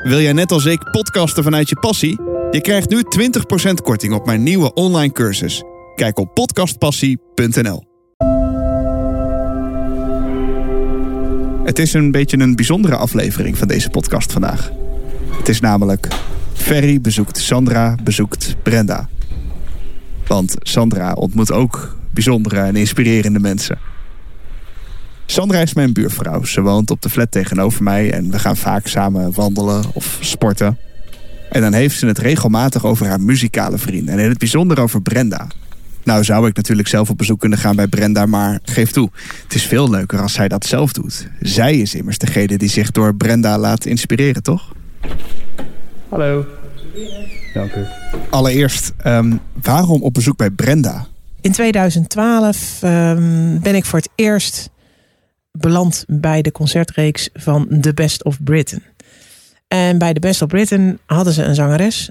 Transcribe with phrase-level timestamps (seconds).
[0.00, 2.20] Wil jij net als ik podcasten vanuit je passie?
[2.50, 3.02] Je krijgt nu
[3.70, 5.62] 20% korting op mijn nieuwe online cursus.
[5.94, 7.84] Kijk op podcastpassie.nl.
[11.64, 14.70] Het is een beetje een bijzondere aflevering van deze podcast vandaag.
[15.30, 16.08] Het is namelijk
[16.52, 19.08] Ferry bezoekt Sandra bezoekt Brenda.
[20.26, 23.78] Want Sandra ontmoet ook bijzondere en inspirerende mensen.
[25.32, 26.44] Sandra is mijn buurvrouw.
[26.44, 30.78] Ze woont op de flat tegenover mij en we gaan vaak samen wandelen of sporten.
[31.50, 35.02] En dan heeft ze het regelmatig over haar muzikale vrienden en in het bijzonder over
[35.02, 35.46] Brenda.
[36.02, 39.10] Nou zou ik natuurlijk zelf op bezoek kunnen gaan bij Brenda, maar geef toe,
[39.42, 41.28] het is veel leuker als zij dat zelf doet.
[41.40, 44.72] Zij is immers degene die zich door Brenda laat inspireren, toch?
[46.08, 46.46] Hallo.
[47.54, 47.84] Dank u.
[48.30, 51.06] Allereerst, ehm, waarom op bezoek bij Brenda?
[51.40, 54.70] In 2012 ehm, ben ik voor het eerst
[55.52, 58.82] beland bij de concertreeks van The Best of Britain.
[59.68, 62.10] En bij The Best of Britain hadden ze een zangeres.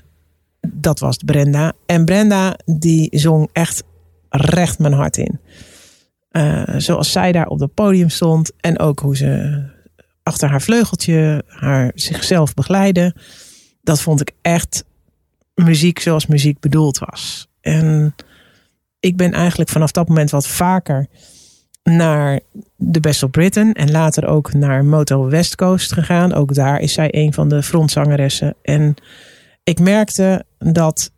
[0.68, 1.74] Dat was Brenda.
[1.86, 3.84] En Brenda die zong echt
[4.30, 5.40] recht mijn hart in.
[6.32, 8.52] Uh, zoals zij daar op het podium stond.
[8.60, 9.64] En ook hoe ze
[10.24, 13.16] achter haar vleugeltje haar zichzelf begeleidde.
[13.82, 14.84] Dat vond ik echt
[15.56, 17.48] muziek zoals muziek bedoeld was.
[17.62, 18.16] En
[19.00, 21.08] ik ben eigenlijk vanaf dat moment wat vaker
[21.84, 22.40] naar
[22.76, 26.34] de Best of Britain en later ook naar Moto West Coast gegaan.
[26.34, 28.56] Ook daar is zij een van de frontzangeressen.
[28.62, 28.96] En
[29.64, 31.12] ik merkte dat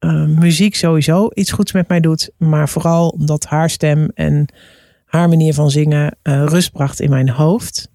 [0.00, 4.46] uh, muziek sowieso iets goeds met mij doet, maar vooral dat haar stem en
[5.04, 7.92] haar manier van zingen uh, rust bracht in mijn hoofd.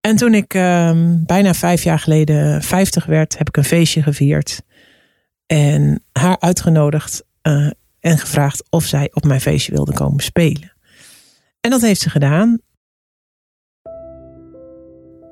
[0.00, 4.62] En toen ik uh, bijna vijf jaar geleden 50 werd, heb ik een feestje gevierd.
[5.46, 7.70] En haar uitgenodigd uh,
[8.00, 10.71] en gevraagd of zij op mijn feestje wilde komen spelen.
[11.62, 12.58] En dat heeft ze gedaan.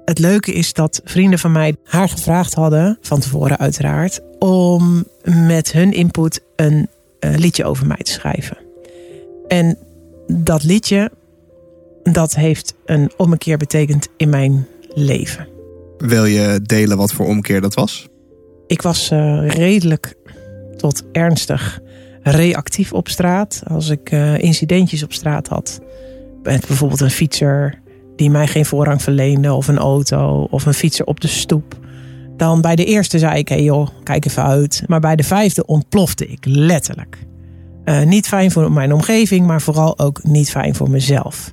[0.05, 5.73] Het leuke is dat vrienden van mij haar gevraagd hadden, van tevoren uiteraard, om met
[5.73, 6.89] hun input een
[7.21, 8.57] uh, liedje over mij te schrijven.
[9.49, 9.79] En
[10.27, 11.11] dat liedje,
[12.03, 15.49] dat heeft een ommekeer betekend in mijn leven.
[15.99, 18.09] Wil je delen wat voor omkeer dat was?
[18.67, 20.15] Ik was uh, redelijk
[20.77, 21.81] tot ernstig
[22.23, 23.63] reactief op straat.
[23.67, 25.81] Als ik uh, incidentjes op straat had.
[26.43, 27.81] Met bijvoorbeeld een fietser
[28.17, 29.53] die mij geen voorrang verleende.
[29.53, 30.47] Of een auto.
[30.51, 31.79] Of een fietser op de stoep.
[32.37, 34.83] Dan bij de eerste zei ik, hey joh, kijk even uit.
[34.87, 37.27] Maar bij de vijfde ontplofte ik letterlijk.
[37.85, 41.53] Uh, niet fijn voor mijn omgeving, maar vooral ook niet fijn voor mezelf.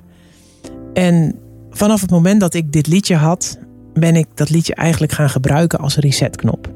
[0.92, 1.38] En
[1.70, 3.58] vanaf het moment dat ik dit liedje had,
[3.94, 6.72] ben ik dat liedje eigenlijk gaan gebruiken als resetknop.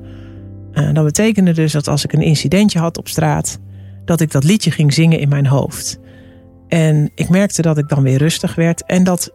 [0.73, 3.59] Uh, dat betekende dus dat als ik een incidentje had op straat,
[4.05, 5.99] dat ik dat liedje ging zingen in mijn hoofd.
[6.72, 9.33] En ik merkte dat ik dan weer rustig werd en dat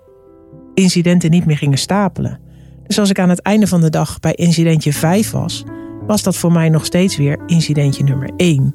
[0.74, 2.40] incidenten niet meer gingen stapelen.
[2.88, 5.64] Dus als ik aan het einde van de dag bij incidentje 5 was,
[6.08, 8.72] was dat voor mij nog steeds weer incidentje nummer 1.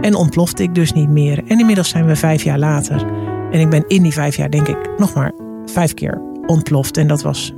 [0.00, 1.42] En ontplofte ik dus niet meer.
[1.46, 3.06] En inmiddels zijn we vijf jaar later.
[3.50, 5.32] En ik ben in die vijf jaar, denk ik, nog maar
[5.64, 6.96] vijf keer ontploft.
[6.96, 7.54] En dat was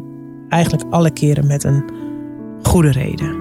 [0.49, 1.85] eigenlijk alle keren met een
[2.63, 3.37] goede reden.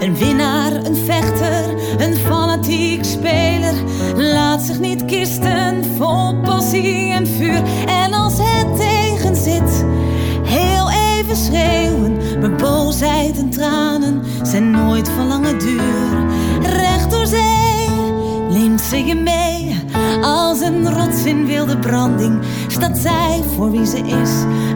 [0.00, 3.74] Een winnaar, een vechter, een fanatiek speler.
[4.16, 4.99] Laat zich niet
[6.78, 7.62] en vuur.
[7.86, 9.84] En als het tegen zit,
[10.42, 12.16] heel even schreeuwen.
[12.40, 16.26] Maar boosheid en tranen zijn nooit van lange duur.
[16.62, 17.88] Recht door zee
[18.50, 19.78] neemt ze je mee.
[20.22, 22.38] Als een rots in wilde branding
[22.68, 24.30] staat zij voor wie ze is.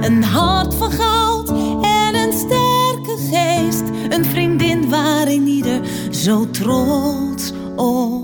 [0.08, 1.48] Een hart van goud
[1.82, 3.82] en een sterke geest.
[4.08, 5.80] Een vriendin waarin ieder
[6.10, 8.23] zo trots op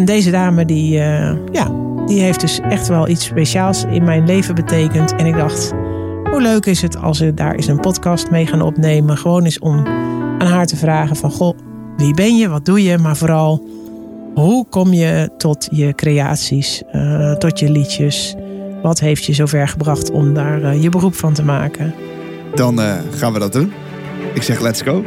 [0.00, 1.72] En deze dame die, uh, ja,
[2.06, 5.14] die heeft dus echt wel iets speciaals in mijn leven betekend.
[5.16, 5.72] En ik dacht,
[6.30, 9.18] hoe leuk is het als we daar eens een podcast mee gaan opnemen.
[9.18, 9.86] Gewoon eens om
[10.38, 11.58] aan haar te vragen van, goh,
[11.96, 13.68] wie ben je, wat doe je, maar vooral
[14.34, 18.34] hoe kom je tot je creaties, uh, tot je liedjes?
[18.82, 21.94] Wat heeft je zover gebracht om daar uh, je beroep van te maken?
[22.54, 22.78] Dan
[23.10, 23.72] gaan we dat doen.
[24.34, 25.04] Ik zeg let's go.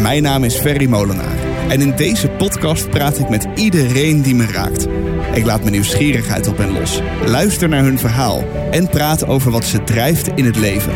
[0.00, 1.41] Mijn naam is Ferry Molenaar.
[1.72, 4.86] En in deze podcast praat ik met iedereen die me raakt.
[5.34, 7.00] Ik laat mijn nieuwsgierigheid op hen los.
[7.26, 8.44] Luister naar hun verhaal.
[8.70, 10.92] En praat over wat ze drijft in het leven.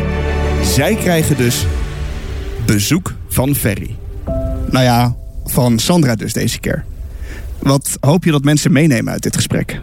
[0.63, 1.65] Zij krijgen dus
[2.65, 3.95] bezoek van Ferry.
[4.69, 5.15] Nou ja,
[5.45, 6.85] van Sandra dus deze keer.
[7.59, 9.81] Wat hoop je dat mensen meenemen uit dit gesprek?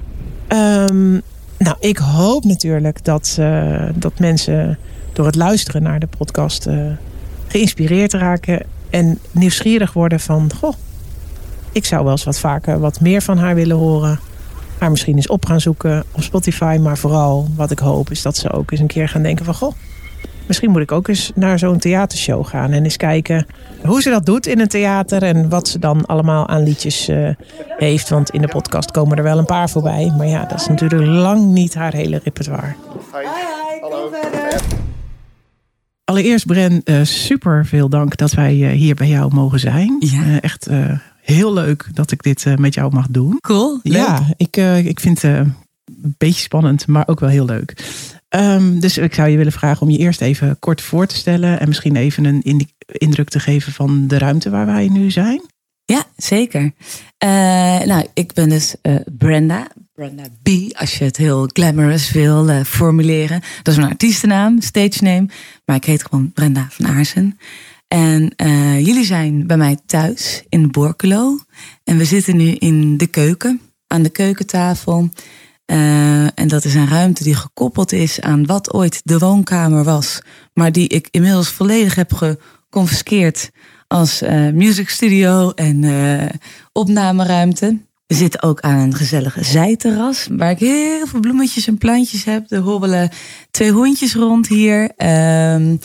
[0.48, 1.22] Um,
[1.58, 4.78] nou, ik hoop natuurlijk dat, uh, dat mensen
[5.12, 6.86] door het luisteren naar de podcast uh,
[7.46, 10.74] geïnspireerd raken en nieuwsgierig worden van, goh,
[11.72, 14.20] ik zou wel eens wat vaker wat meer van haar willen horen.
[14.78, 16.78] haar misschien eens op gaan zoeken op Spotify.
[16.80, 19.54] Maar vooral wat ik hoop is dat ze ook eens een keer gaan denken van...
[19.54, 19.72] Goh,
[20.46, 22.72] misschien moet ik ook eens naar zo'n theatershow gaan.
[22.72, 23.46] En eens kijken
[23.84, 25.22] hoe ze dat doet in een theater.
[25.22, 27.28] En wat ze dan allemaal aan liedjes uh,
[27.76, 28.08] heeft.
[28.08, 30.12] Want in de podcast komen er wel een paar voorbij.
[30.16, 32.74] Maar ja, dat is natuurlijk lang niet haar hele repertoire.
[33.10, 34.10] Hoi, hoi, Hallo.
[36.04, 39.96] Allereerst Bren, uh, super veel dank dat wij uh, hier bij jou mogen zijn.
[39.98, 40.40] Ja.
[40.40, 40.68] echt
[41.20, 43.38] heel leuk dat ik dit met jou mag doen.
[43.40, 43.80] Cool.
[43.82, 43.96] Leuk.
[43.96, 44.56] Ja, ik,
[44.86, 45.32] ik vind het
[46.02, 47.74] een beetje spannend, maar ook wel heel leuk.
[48.28, 51.60] Um, dus ik zou je willen vragen om je eerst even kort voor te stellen.
[51.60, 55.42] En misschien even een indruk te geven van de ruimte waar wij nu zijn.
[55.84, 56.62] Ja, zeker.
[56.62, 57.30] Uh,
[57.80, 59.68] nou, ik ben dus uh, Brenda.
[59.94, 63.40] Brenda B, als je het heel glamorous wil uh, formuleren.
[63.62, 65.26] Dat is mijn artiestennaam, stage name.
[65.64, 67.38] Maar ik heet gewoon Brenda van Aarsen.
[67.88, 68.32] En
[68.82, 71.38] jullie zijn bij mij thuis in Borculo.
[71.84, 75.08] En we zitten nu in de keuken, aan de keukentafel.
[75.66, 80.20] Uh, en dat is een ruimte die gekoppeld is aan wat ooit de woonkamer was.
[80.54, 83.50] Maar die ik inmiddels volledig heb geconfiskeerd
[83.86, 85.84] als music studio en
[86.72, 87.78] opnameruimte.
[88.06, 90.28] We zitten ook aan een gezellige zijterras.
[90.30, 92.50] Waar ik heel veel bloemetjes en plantjes heb.
[92.50, 93.10] Er hobbelen
[93.50, 94.82] twee hondjes rond hier.
[94.82, 95.78] Um,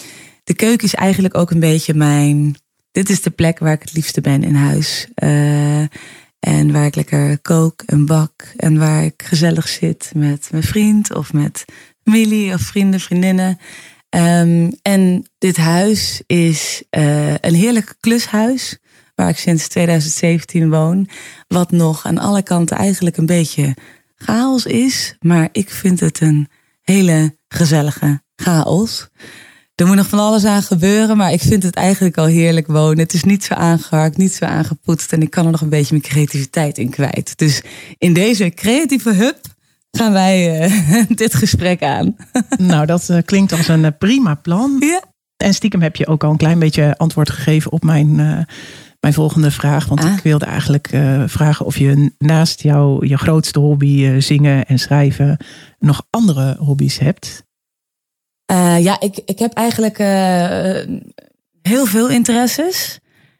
[0.43, 2.55] de keuken is eigenlijk ook een beetje mijn...
[2.91, 5.07] Dit is de plek waar ik het liefste ben in huis.
[5.23, 5.79] Uh,
[6.39, 8.53] en waar ik lekker kook en bak.
[8.55, 11.65] En waar ik gezellig zit met mijn vriend of met
[12.03, 13.57] familie of vrienden, vriendinnen.
[14.09, 18.77] Um, en dit huis is uh, een heerlijk klushuis.
[19.19, 21.09] Waar ik sinds 2017 woon.
[21.47, 23.75] Wat nog aan alle kanten eigenlijk een beetje
[24.15, 25.15] chaos is.
[25.19, 26.47] Maar ik vind het een
[26.81, 29.07] hele gezellige chaos.
[29.75, 32.99] Er moet nog van alles aan gebeuren, maar ik vind het eigenlijk al heerlijk wonen.
[32.99, 35.97] Het is niet zo aangeharkt, niet zo aangepoetst en ik kan er nog een beetje
[35.97, 37.37] mijn creativiteit in kwijt.
[37.37, 37.61] Dus
[37.97, 39.37] in deze creatieve hub
[39.91, 42.15] gaan wij uh, dit gesprek aan.
[42.57, 44.75] Nou, dat uh, klinkt als een uh, prima plan.
[44.79, 45.03] Ja.
[45.37, 48.45] En stiekem heb je ook al een klein beetje antwoord gegeven op mijn,
[48.99, 49.85] mijn volgende vraag.
[49.85, 50.13] Want Ah.
[50.13, 50.87] ik wilde eigenlijk
[51.25, 55.37] vragen of je naast jouw je grootste hobby zingen en schrijven
[55.79, 57.43] nog andere hobby's hebt.
[58.51, 59.97] Uh, ja, ik, ik heb eigenlijk
[61.61, 62.99] heel veel interesses.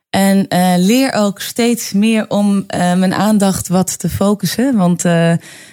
[0.10, 0.46] En
[0.78, 4.76] leer ook steeds meer om mijn aandacht wat te focussen.
[4.76, 5.04] Want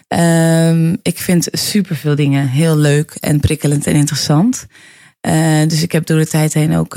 [0.09, 4.67] um, ik vind superveel dingen heel leuk en prikkelend en interessant.
[5.69, 6.94] Dus ik heb door de tijd heen ook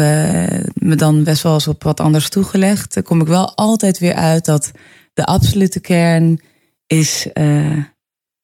[0.74, 2.94] me dan best wel eens op wat anders toegelegd.
[2.94, 4.72] Dan kom ik wel altijd weer uit dat
[5.14, 6.40] de absolute kern
[6.88, 7.28] is,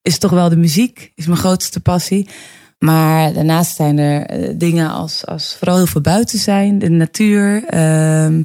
[0.01, 1.11] is toch wel de muziek.
[1.15, 2.29] Is mijn grootste passie.
[2.79, 7.63] Maar daarnaast zijn er dingen als, als vooral heel veel buiten zijn, de natuur.
[8.23, 8.43] Um,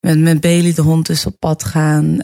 [0.00, 2.16] met, met Bailey de hond dus op pad gaan,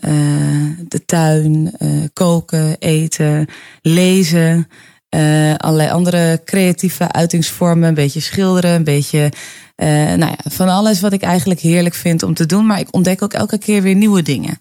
[0.88, 1.72] de tuin,
[2.12, 3.46] koken, eten,
[3.80, 4.68] lezen.
[5.14, 9.32] Uh, allerlei andere creatieve uitingsvormen, een beetje schilderen, een beetje
[9.76, 12.66] nou ja, van alles wat ik eigenlijk heerlijk vind om te doen.
[12.66, 14.58] Maar ik ontdek ook elke keer weer nieuwe dingen.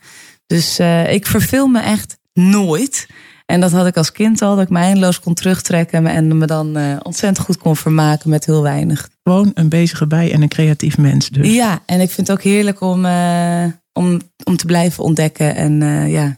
[0.47, 3.07] Dus ik verveel me echt nooit.
[3.45, 6.45] En dat had ik als kind al, dat ik me eindeloos kon terugtrekken en me
[6.45, 9.09] dan uh, ontzettend goed kon vermaken met heel weinig.
[9.23, 11.53] Gewoon een bezige bij en een creatief mens dus.
[11.53, 15.81] Ja, en ik vind het ook heerlijk om, uh, om, om te blijven ontdekken en
[15.81, 16.37] uh, ja,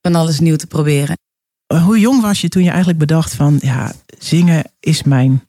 [0.00, 1.16] van alles nieuw te proberen.
[1.80, 5.42] Hoe jong was je toen je eigenlijk bedacht van, ja, zingen is mijn,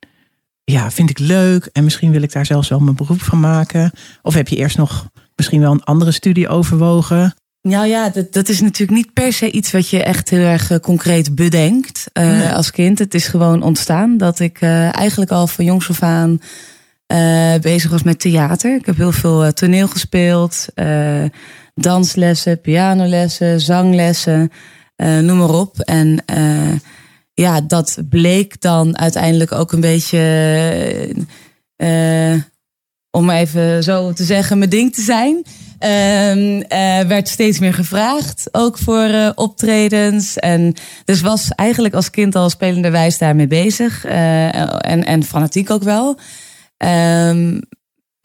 [0.63, 3.91] ja, vind ik leuk en misschien wil ik daar zelfs wel mijn beroep van maken?
[4.22, 7.36] Of heb je eerst nog misschien wel een andere studie overwogen?
[7.62, 10.72] Nou ja, dat, dat is natuurlijk niet per se iets wat je echt heel erg
[10.72, 12.50] uh, concreet bedenkt uh, nee.
[12.50, 13.00] als kind.
[13.00, 16.39] Het is gewoon ontstaan dat ik uh, eigenlijk al van jongs af aan
[17.62, 18.75] bezig was met theater.
[18.75, 20.67] Ik heb heel veel toneel gespeeld,
[21.74, 24.51] danslessen, pianolessen, zanglessen,
[24.96, 25.80] noem maar op.
[25.80, 26.24] En
[27.34, 30.20] ja, dat bleek dan uiteindelijk ook een beetje
[33.12, 35.44] om even zo te zeggen, mijn ding te zijn.
[35.86, 40.38] Uh, werd steeds meer gevraagd, ook voor uh, optredens.
[40.38, 40.74] En
[41.06, 44.06] dus was eigenlijk als kind al spelenderwijs daarmee bezig.
[44.06, 46.20] Uh, en, en fanatiek ook wel.
[47.28, 47.62] Um,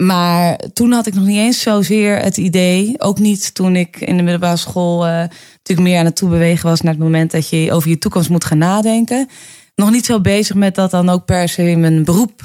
[0.07, 4.17] maar toen had ik nog niet eens zozeer het idee, ook niet toen ik in
[4.17, 7.89] de middelbare school natuurlijk meer aan het toebewegen was naar het moment dat je over
[7.89, 9.29] je toekomst moet gaan nadenken.
[9.75, 12.41] Nog niet zo bezig met dat dan ook per se mijn beroep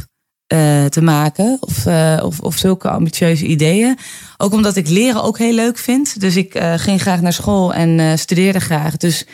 [0.54, 1.58] uh, te maken.
[1.60, 3.98] Of, uh, of, of zulke ambitieuze ideeën.
[4.38, 6.20] Ook omdat ik leren ook heel leuk vind.
[6.20, 8.98] Dus ik ging graag naar school en studeerde graag.
[8.98, 9.26] Dus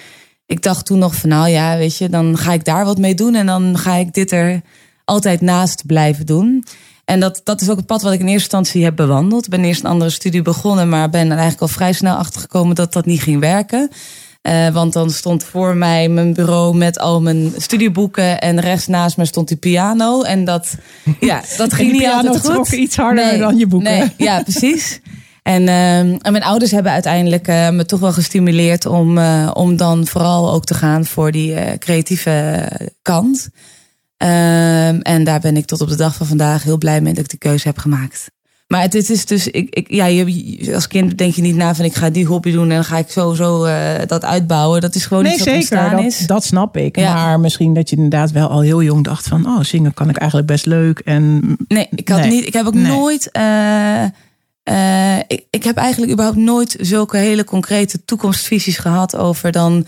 [0.46, 3.16] ik dacht toen nog van nou ja, weet je, dan ga ik daar wat mee
[3.16, 3.36] doen.
[3.36, 4.62] En dan ga ik dit er
[5.06, 6.64] altijd naast blijven doen.
[7.12, 9.44] En dat, dat is ook het pad wat ik in eerste instantie heb bewandeld.
[9.44, 12.42] Ik ben eerst een andere studie begonnen, maar ben er eigenlijk al vrij snel achter
[12.42, 13.90] gekomen dat dat niet ging werken.
[14.42, 18.42] Eh, want dan stond voor mij mijn bureau met al mijn studieboeken.
[18.42, 20.22] En rechts naast me stond die piano.
[20.22, 20.76] En dat,
[21.20, 22.72] ja, dat ging niet altijd trok goed.
[22.72, 23.92] iets harder dan je boeken.
[23.92, 25.00] Nee, ja, precies.
[25.44, 29.76] En, ehm, en mijn ouders hebben uiteindelijk eh, me toch wel gestimuleerd om, eh, om
[29.76, 32.68] dan vooral ook te gaan voor die creatieve
[33.02, 33.50] kant.
[34.22, 37.24] Ehm, en daar ben ik tot op de dag van vandaag heel blij mee dat
[37.24, 38.32] ik die keuze heb gemaakt.
[38.68, 41.76] Maar het, het is dus, ik, ik, ja, je, als kind denk je niet na
[41.76, 44.82] van ik ga die hobby doen en dan ga ik sowieso eh dat uitbouwen.
[44.82, 45.78] Dat is gewoon Nee, iets wat zeker.
[45.78, 46.28] ontstaan Dat, is.
[46.28, 46.96] dat snap ik.
[46.98, 47.14] Ja.
[47.14, 49.46] Maar misschien dat je inderdaad wel al heel jong dacht van...
[49.46, 51.00] oh, zingen kan ik eigenlijk best leuk.
[51.00, 52.30] En Nee, ik had Nee.
[52.30, 52.48] niet.
[52.48, 52.84] Ik heb ook Nee.
[52.86, 53.32] nooit.
[53.32, 54.04] eh,
[54.64, 59.86] eh, ik, ik heb eigenlijk überhaupt nooit zulke hele concrete toekomstvisies gehad over dan.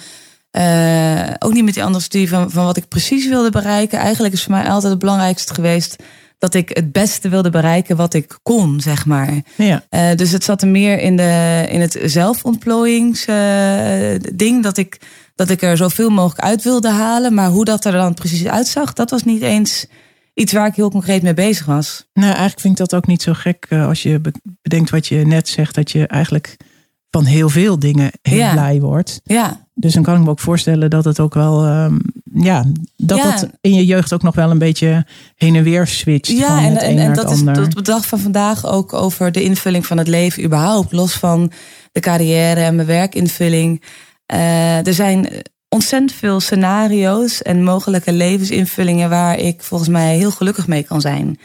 [0.54, 4.00] Eh, ook niet met die andere studie van, van wat ik precies wilde bereiken.
[4.00, 5.96] Eigenlijk is voor mij altijd het belangrijkste geweest
[6.38, 9.42] dat ik het beste wilde bereiken wat ik kon, zeg maar.
[9.58, 14.38] ja, Eh, dus het zat er meer in, de, in het zelfontplooiingsding.
[14.38, 14.98] ding dat ik,
[15.36, 17.34] dat ik er zoveel mogelijk uit wilde halen.
[17.34, 19.86] Maar hoe dat er dan precies uitzag, dat was niet eens
[20.34, 22.06] iets waar ik heel concreet mee bezig was.
[22.14, 23.66] nou eigenlijk vind ik dat ook niet zo gek...
[23.70, 25.76] eh, als je be- bedenkt wat je net zegt...
[25.76, 26.58] dat je eigenlijk
[27.12, 28.52] van heel veel dingen heel Ja.
[28.52, 29.22] blij wordt.
[29.24, 31.66] Ja, Dus dan kan ik me ook voorstellen dat het ook wel...
[31.66, 32.00] ehm,
[32.34, 32.66] ja,
[32.98, 33.32] dat Ja.
[33.32, 36.38] dat in je jeugd ook nog wel een beetje heen en weer switcht.
[36.38, 38.66] ja van en, het en, en naar dat is tot op de dag van vandaag
[38.66, 40.92] ook over de invulling van het leven überhaupt.
[40.92, 41.52] Los van
[41.92, 43.82] de carrière en mijn werkinvulling.
[44.26, 45.30] Eh, er zijn
[45.70, 51.40] ontzettend veel scenario's en mogelijke levensinvullingen waar ik volgens mij heel gelukkig mee kan zijn.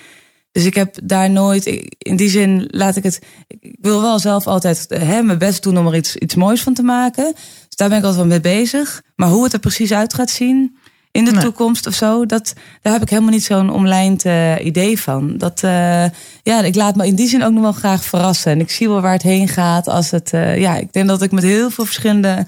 [0.53, 1.67] Dus ik heb daar nooit,
[1.99, 5.63] in die zin laat ik het, ik wil wel zelf altijd eh, hè, mijn best
[5.63, 7.35] doen om er iets, iets moois van te maken.
[7.79, 9.03] Daar ben ik altijd wel mee bezig.
[9.17, 10.77] Maar hoe het er precies uit gaat zien
[11.11, 11.41] in de Nee.
[11.43, 15.35] toekomst of zo, dat, daar heb ik helemaal niet zo'n omlijnd eh, idee van.
[15.37, 16.05] Dat, eh,
[16.43, 18.53] ja, ik laat me in die zin ook nog wel graag verrassen.
[18.53, 19.89] En ik zie wel waar het heen gaat.
[19.89, 22.47] Als het, eh, ja, ik denk dat ik met heel veel verschillende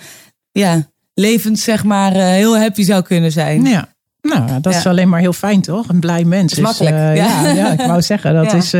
[0.53, 3.65] ja, levens, zeg maar, heel happy zou kunnen zijn.
[3.65, 3.89] Ja.
[4.23, 4.79] Nou, dat Ja.
[4.79, 5.89] is alleen maar heel fijn, toch?
[5.89, 6.53] Een blij mens.
[6.53, 7.13] is makkelijk, ja.
[7.13, 7.49] ja.
[7.53, 8.57] Ja, ik wou zeggen, dat Ja.
[8.57, 8.75] is...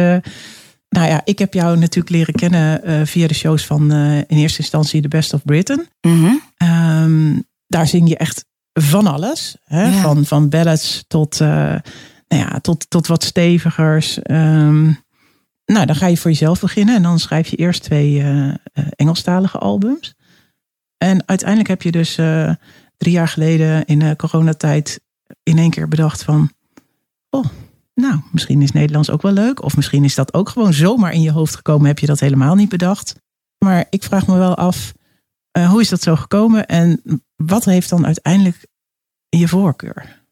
[0.91, 4.37] nou ja, ik heb jou natuurlijk leren kennen eh, via de shows van eh, in
[4.37, 5.89] eerste instantie The Best of Britain.
[6.01, 6.33] Mhm.
[6.57, 9.57] Ehm, daar zing je echt van alles.
[9.65, 9.83] Hè?
[9.83, 10.01] Ja.
[10.03, 11.49] Van, van ballads tot, eh,
[12.29, 14.23] nou ja, tot, tot wat stevigers.
[14.23, 14.85] Ehm,
[15.65, 16.97] nou, dan ga je voor jezelf beginnen.
[16.97, 18.25] En dan schrijf je eerst twee
[18.97, 20.15] Engelstalige albums.
[20.99, 22.15] En uiteindelijk heb je dus
[22.97, 25.01] drie jaar geleden in de coronatijd
[25.43, 26.53] in één keer bedacht van...
[27.31, 27.45] Oh,
[28.01, 29.63] nou, misschien is Nederlands ook wel leuk.
[29.63, 31.87] Of misschien is dat ook gewoon zomaar in je hoofd gekomen.
[31.87, 33.15] Heb je dat helemaal niet bedacht.
[33.59, 34.93] Maar ik vraag me wel af,
[35.51, 36.67] eh, hoe is dat zo gekomen?
[36.67, 37.03] En
[37.37, 38.67] wat heeft dan uiteindelijk
[39.29, 40.23] je voorkeur?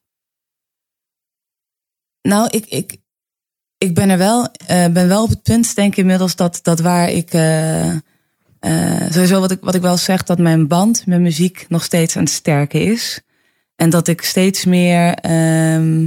[2.23, 2.97] Nou, ik, ik,
[3.79, 6.81] ik ben er wel, eh, ben wel op het punt, denk ik inmiddels, dat, dat
[6.81, 7.33] waar ik.
[7.33, 7.97] eh,
[9.11, 12.23] sowieso wat ik, wat ik wel zeg, dat mijn band met muziek nog steeds aan
[12.23, 13.23] het sterken is.
[13.77, 16.07] En dat ik steeds meer ehm,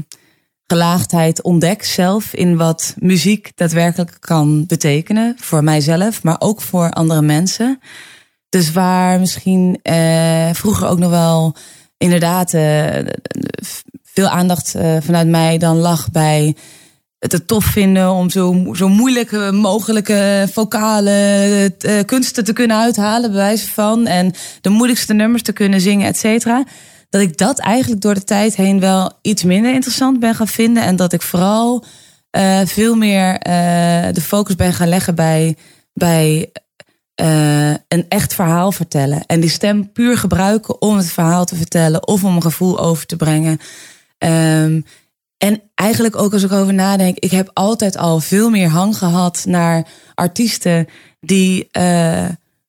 [0.72, 5.36] gelaagdheid ontdek zelf in wat muziek daadwerkelijk kan betekenen.
[5.40, 7.80] Voor mijzelf, maar ook voor andere mensen.
[8.50, 11.56] Dus waar misschien eh, vroeger ook nog wel
[11.98, 12.86] inderdaad eh,
[14.04, 16.56] veel aandacht eh, vanuit mij dan lag bij
[17.20, 21.12] het tof vinden om zo, zo moeilijke mogelijke vocale
[21.80, 24.08] eh, kunsten te kunnen uithalen, bij wijze van.
[24.08, 26.63] En de moeilijkste nummers te kunnen zingen, et cetera.
[27.12, 30.84] Dat ik dat eigenlijk door de tijd heen wel iets minder interessant ben gaan vinden.
[30.84, 31.84] En dat ik vooral
[32.30, 35.58] eh, veel meer eh, de focus ben gaan leggen bij,
[35.94, 36.51] bij
[37.15, 39.25] eh, een echt verhaal vertellen.
[39.25, 43.06] En die stem puur gebruiken om het verhaal te vertellen of om een gevoel over
[43.06, 43.60] te brengen.
[44.18, 44.82] Ehm,
[45.38, 49.44] en eigenlijk ook als ik over nadenk, ik heb altijd al veel meer hang gehad
[49.48, 50.88] naar artiesten
[51.20, 51.70] die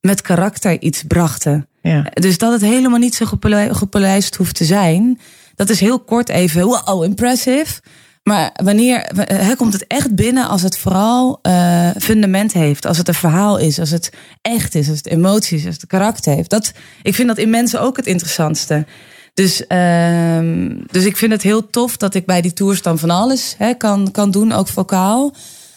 [0.01, 1.67] met karakter iets brachten.
[1.83, 2.07] Ja.
[2.13, 3.27] Dus dat het helemaal niet zo
[3.71, 5.21] gepolijst hoeft te zijn.
[5.55, 7.81] Dat is heel kort even, wow, impressive.
[8.23, 13.09] Maar wanneer hè, komt het echt binnen als het vooral eh, fundament heeft, als het
[13.09, 14.13] een verhaal is, als het
[14.43, 16.51] echt is, als het emoties, als het karakter heeft.
[16.51, 16.73] Dat,
[17.03, 18.87] ik vind dat in mensen ook het interessantste.
[19.35, 23.11] Dus, ehm, dus ik vind het heel tof dat ik bij die tours dan van
[23.11, 25.35] alles kan, kan doen, ook vocaal.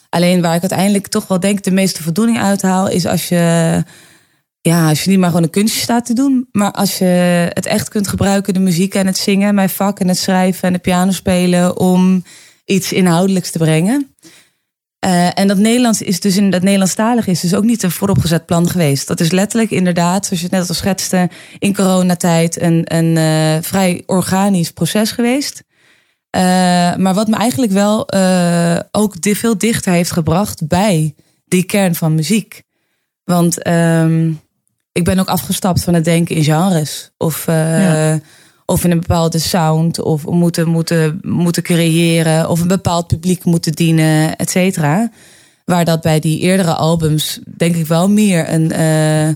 [0.09, 3.83] Alleen waar ik uiteindelijk toch wel denk de meeste voldoening uithaal, is als je,
[4.67, 7.05] ja, als je niet maar gewoon een kunstje staat te doen, maar als je
[7.53, 10.74] het echt kunt gebruiken, de muziek en het zingen, mijn vak en het schrijven en
[10.74, 12.24] de piano spelen, om
[12.65, 14.15] iets inhoudelijks te brengen.
[15.00, 18.45] Eh, en dat Nederlands is dus in dat Nederlandstalig is dus ook niet een vooropgezet
[18.45, 19.07] plan geweest.
[19.07, 21.29] Dat is letterlijk inderdaad, zoals je het net al schetste,
[21.60, 25.63] in coronatijd een, een eh, vrij organisch proces geweest.
[26.29, 26.41] Eh,
[26.95, 28.13] maar wat me eigenlijk wel
[28.91, 32.63] ook veel dichter heeft gebracht bij die kern van muziek.
[33.24, 34.31] Want ehm,
[34.96, 37.12] ik ben ook afgestapt van het denken in genres.
[37.18, 38.20] Of, eh, Ja.
[38.66, 40.00] of in een bepaalde sound.
[40.00, 42.50] Of moeten, moeten, moeten creëren.
[42.50, 45.12] Of een bepaald publiek moeten dienen, et cetera.
[45.66, 49.28] Waar dat bij die eerdere albums denk ik wel meer een, eh,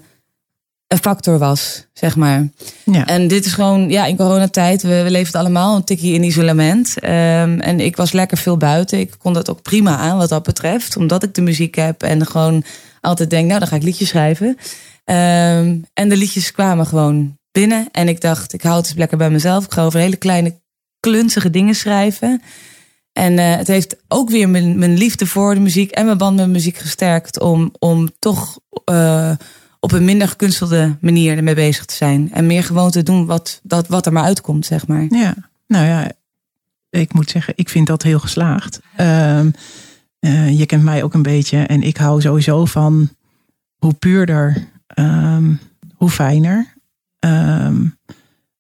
[0.88, 2.50] een factor was, zeg maar.
[2.86, 3.06] Ja.
[3.06, 6.24] En dit is gewoon, ja, in coronatijd, we, we leven het allemaal een tikje in
[6.24, 7.00] isolement.
[7.00, 9.00] Ehm, en ik was lekker veel buiten.
[9.00, 10.98] Ik kon dat ook prima aan wat dat betreft.
[10.98, 12.64] Omdat ik de muziek heb en gewoon
[13.02, 14.58] altijd denk, nou, dan ga ik liedjes schrijven.
[15.10, 17.88] Ehm, en de liedjes kwamen gewoon binnen.
[17.92, 19.66] En ik dacht, ik hou het lekker bij mezelf.
[19.66, 20.60] Ik ga over hele kleine,
[21.00, 22.42] klunzige dingen schrijven.
[23.14, 26.36] En eh, het heeft ook weer mijn, mijn liefde voor de muziek en mijn band
[26.36, 27.40] met muziek gesterkt.
[27.40, 29.32] Om, om toch eh,
[29.80, 32.34] op een minder gekunstelde manier ermee bezig te zijn.
[32.34, 35.06] En meer gewoon te doen wat, dat, wat er maar uitkomt, zeg maar.
[35.10, 35.36] Ja,
[35.68, 36.12] nou ja,
[36.90, 38.80] ik moet zeggen, ik vind dat heel geslaagd.
[38.96, 39.50] Ehm,
[40.20, 43.10] eh, je kent mij ook een beetje en ik hou sowieso van
[43.78, 45.54] hoe puurder, ehm,
[45.96, 46.74] hoe fijner.
[47.20, 47.88] Ehm,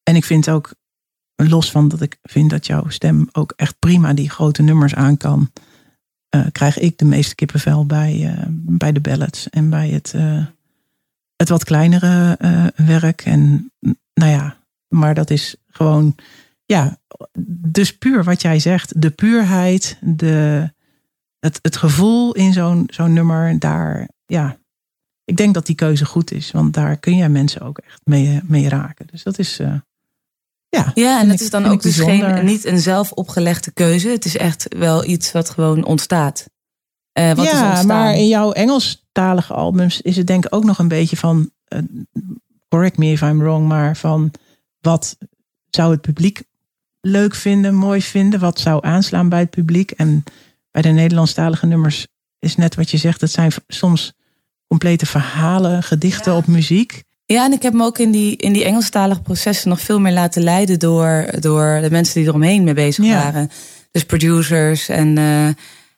[0.04, 0.74] en ik vind ook,
[1.36, 5.18] los van dat ik vind dat jouw stem ook echt prima die grote nummers aan
[5.18, 5.52] kan,
[6.30, 10.46] eh, krijg ik de meeste kippenvel bij, eh, bij de ballads en bij het, eh,
[11.36, 12.38] het wat kleinere
[12.76, 13.22] werk.
[13.22, 13.72] En
[14.14, 14.58] nou ja,
[14.88, 16.16] maar dat is gewoon,
[16.66, 16.98] ja,
[17.58, 20.72] dus puur wat jij zegt, de puurheid, de,
[21.40, 24.59] het, het gevoel in zo'n zo'n nummer, daar, ja,
[25.30, 28.42] ik denk dat die keuze goed is, want daar kun je mensen ook echt mee,
[28.44, 29.08] mee raken.
[29.08, 29.74] Dus dat is, eh,
[30.70, 30.92] ja.
[30.94, 34.10] Ja, en het is dan ook dus geen, niet een zelf opgelegde keuze.
[34.10, 36.50] Het is echt wel iets wat gewoon ontstaat.
[37.12, 40.88] Eh, wat ja, maar in jouw Engelstalige albums is het denk ik ook nog een
[40.88, 41.80] beetje van, eh,
[42.68, 44.32] correct me if I'm wrong, maar van
[44.80, 45.18] wat
[45.70, 46.44] zou het publiek
[47.02, 49.92] leuk vinden, mooi vinden, wat zou aanslaan bij het publiek.
[49.92, 50.24] En
[50.72, 52.08] bij de Nederlandstalige nummers
[52.40, 54.14] is net wat je zegt, het zijn soms
[54.70, 57.04] complete verhalen, gedichten op muziek.
[57.26, 60.12] Ja, en ik heb me ook in die, in die Engelstalige processen nog veel meer
[60.12, 63.24] laten leiden door, door de mensen die eromheen mee bezig Ja.
[63.24, 63.52] waren.
[63.92, 65.46] Dus producers en, eh,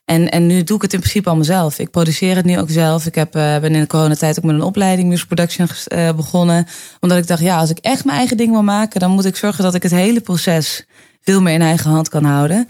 [0.04, 1.78] en, en nu doe ik het in principe allemaal zelf.
[1.78, 3.06] Ik produceer het nu ook zelf.
[3.06, 6.66] Ik heb, eh, ben in de coronatijd ook met een opleiding music production eh, begonnen.
[7.00, 9.36] Omdat ik dacht, ja, als ik echt mijn eigen ding wil maken, dan moet ik
[9.36, 10.86] zorgen dat ik het hele proces
[11.20, 12.68] veel meer in eigen hand kan houden.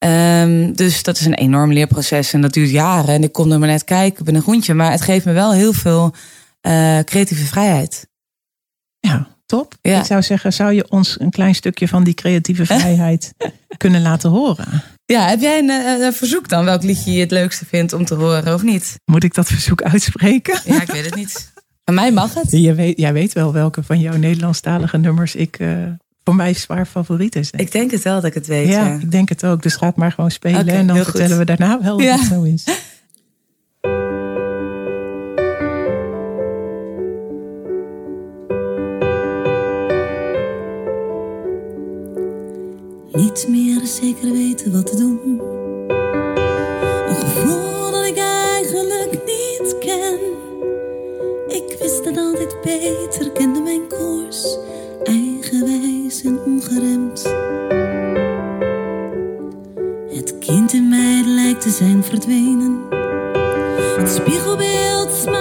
[0.00, 3.14] Ehm, dus dat is een enorm leerproces en dat duurt jaren.
[3.14, 4.74] En ik kom er maar net kijken, ik ben een groentje.
[4.74, 6.14] Maar het geeft me wel heel veel
[6.60, 8.08] eh, creatieve vrijheid.
[8.98, 9.74] Ja, top.
[9.82, 9.98] Ja.
[9.98, 13.34] Ik zou zeggen, zou je ons een klein stukje van die creatieve vrijheid
[13.76, 14.82] kunnen laten horen?
[15.04, 16.64] Ja, heb jij een, eh, een verzoek dan?
[16.64, 19.00] Welk liedje je het leukste vindt om te horen of niet?
[19.04, 20.60] Moet ik dat verzoek uitspreken?
[20.64, 21.52] Ja, ik weet het niet.
[21.84, 22.50] Van mij mag het.
[22.50, 25.68] Je weet, jij weet wel welke van jouw Nederlandstalige nummers ik eh,
[26.24, 27.50] voor mij zwaar favoriet is.
[27.50, 27.68] denk ik.
[27.68, 28.68] Ik denk het wel dat ik het weet.
[28.68, 28.94] ja, Ja.
[28.94, 29.62] ik denk het ook.
[29.62, 31.04] Dus ga het maar gewoon spelen en dan goed.
[31.04, 32.16] vertellen we daarna wel Ja.
[32.18, 32.64] het zo is.
[43.12, 45.18] Niet meer zeker weten wat te doen.
[47.08, 50.18] Een gevoel dat ik eigenlijk niet ken.
[51.48, 54.58] Ik wist het altijd beter, kende mijn koers.
[55.02, 57.22] Eigenwijs en ongeremd.
[60.08, 62.80] Het kind in mij lijkt te zijn verdwenen.
[63.96, 65.39] Het spiegelbeeld smaakt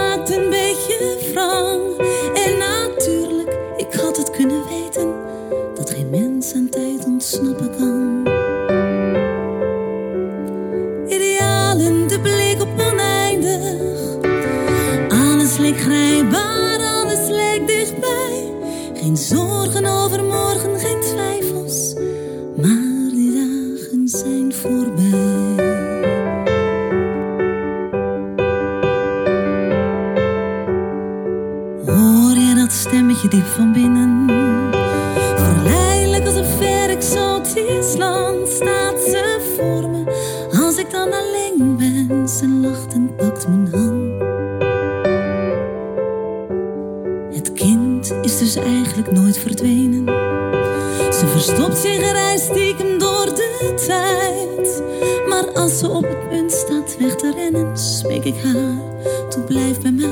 [58.30, 60.08] ik haar, toe blijf bij mij.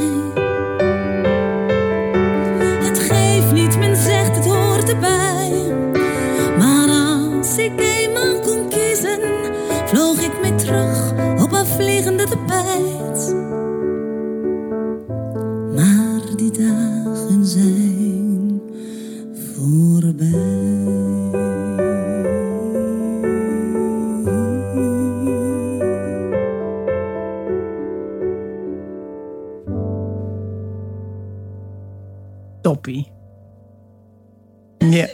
[2.88, 5.52] Het geeft niet, men zegt het hoort erbij.
[6.58, 9.20] Maar als ik eenmaal kon kiezen,
[9.86, 11.12] vloog ik mee terug
[11.44, 13.36] op haar vliegende tapijt.
[34.78, 35.08] Ja.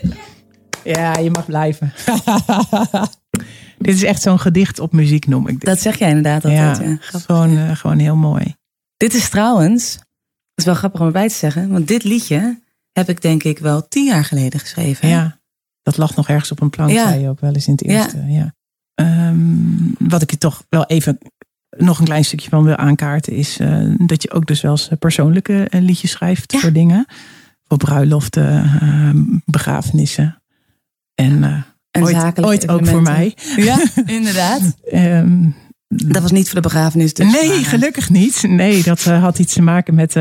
[0.83, 1.93] ja, je mag blijven.
[3.77, 5.69] dit is echt zo'n gedicht op muziek, noem ik dit.
[5.69, 6.77] Dat zeg jij inderdaad altijd.
[6.77, 8.55] ja, gewoon, eh, gewoon heel mooi.
[8.97, 10.05] Dit is trouwens, dat
[10.55, 13.87] is wel grappig om erbij te zeggen, want dit liedje heb ik denk ik wel
[13.87, 15.07] tien jaar geleden geschreven.
[15.07, 15.39] Ja,
[15.81, 17.07] dat lag nog ergens op een plank, Ja.
[17.07, 18.25] zei je ook wel eens in het eerste.
[18.27, 18.53] Ja.
[18.93, 19.37] Ehm,
[19.99, 21.17] wat ik je toch wel even
[21.77, 23.33] nog een klein stukje van wil aankaarten...
[23.33, 27.05] is eh, dat je ook dus wel eens persoonlijke eh, liedjes schrijft voor dingen.
[27.73, 29.09] Voor bruiloften, eh,
[29.45, 30.41] begrafenissen.
[31.15, 33.35] En eh, En ooit, ooit ook voor mij.
[33.55, 34.75] Ja, inderdaad.
[34.91, 35.49] Ehm,
[35.87, 37.31] Dat was niet voor de begrafenis dus.
[37.31, 38.43] nee, maar, eh, gelukkig niet.
[38.47, 40.13] Nee, dat eh, had iets te maken met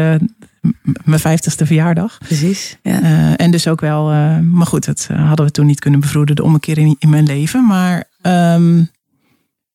[1.04, 2.18] mijn vijftigste verjaardag.
[2.18, 3.36] Precies, ja.
[3.36, 4.04] En dus ook wel,
[4.42, 7.66] maar goed, dat hadden we toen niet kunnen bevroeden, de ommekeer in, in mijn leven.
[7.66, 8.74] Maar, ehm,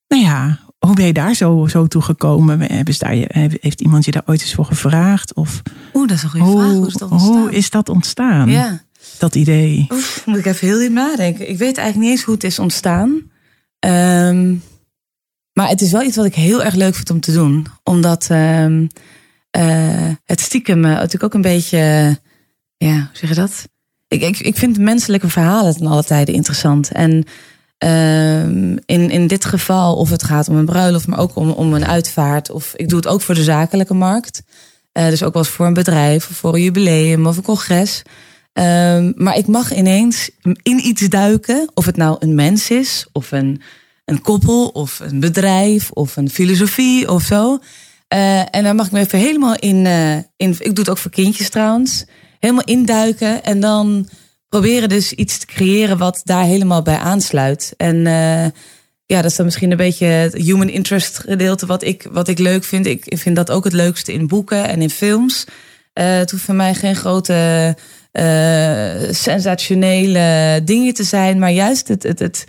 [0.07, 2.61] nou ja, hoe ben je daar zo, zo toe gekomen?
[2.61, 5.33] Hebben ze daar, je- heeft iemand je daar ooit eens voor gevraagd?
[5.33, 5.61] Of
[5.93, 6.71] Oeh, dat is een goede vraag.
[6.71, 7.37] Hoe is dat ontstaan?
[7.37, 8.49] hoe is dat ontstaan?
[8.49, 8.81] Ja.
[9.19, 9.87] Dat idee.
[9.93, 11.49] Oef, moet ik even heel diep nadenken.
[11.49, 13.21] Ik weet eigenlijk niet eens hoe het is ontstaan.
[13.79, 14.55] Ehm,
[15.53, 17.67] maar het is wel iets wat ik heel erg leuk vind om te doen.
[17.83, 18.85] Omdat ehm,
[19.49, 21.77] eh, het stiekem eh, natuurlijk ook een beetje...
[22.77, 23.67] ja, hoe zeg je dat?
[24.07, 26.91] Ik, ik, ik vind menselijke verhalen ten alle tijden interessant.
[26.91, 27.23] En
[27.77, 31.07] ehm, in, in dit geval, of het gaat om een bruiloft...
[31.07, 32.51] maar ook om, om een uitvaart.
[32.51, 34.43] Of ik doe het ook voor de zakelijke markt.
[34.91, 38.03] Eh, dus ook wel voor een bedrijf, of voor een jubileum of een congres...
[38.57, 40.29] Ehm, maar ik mag ineens
[40.63, 43.61] in iets duiken, of het nou een mens is, of een,
[44.05, 47.59] een koppel, of een bedrijf, of een filosofie of zo.
[48.07, 50.55] Eh, en daar mag ik me even helemaal in, eh, in.
[50.59, 52.05] Ik doe het ook voor kindjes trouwens.
[52.39, 54.07] Helemaal induiken en dan
[54.49, 57.73] proberen dus iets te creëren wat daar helemaal bij aansluit.
[57.77, 58.45] En eh,
[59.05, 62.39] ja, dat is dan misschien een beetje het human interest gedeelte wat ik, wat ik
[62.39, 62.85] leuk vind.
[62.85, 65.45] Ik vind dat ook het leukste in boeken en in films.
[65.93, 67.75] Eh het hoeft voor mij geen grote
[68.11, 72.45] eh, sensationele dingen te zijn, maar juist het, het, het,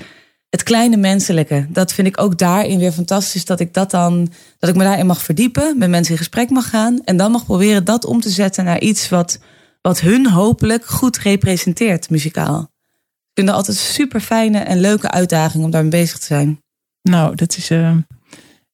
[0.51, 1.67] het kleine menselijke.
[1.69, 3.45] Dat vind ik ook daarin weer fantastisch.
[3.45, 6.71] Dat ik dat dan, dat ik me daarin mag verdiepen, met mensen in gesprek mag
[6.71, 9.39] gaan en dan mag proberen dat om te zetten naar iets wat,
[9.81, 12.61] wat hun hopelijk goed representeert, muzikaal.
[12.61, 16.63] Ik vind dat altijd een super fijne en leuke uitdaging om daarmee bezig te zijn.
[17.03, 17.97] Nou, dat is eh,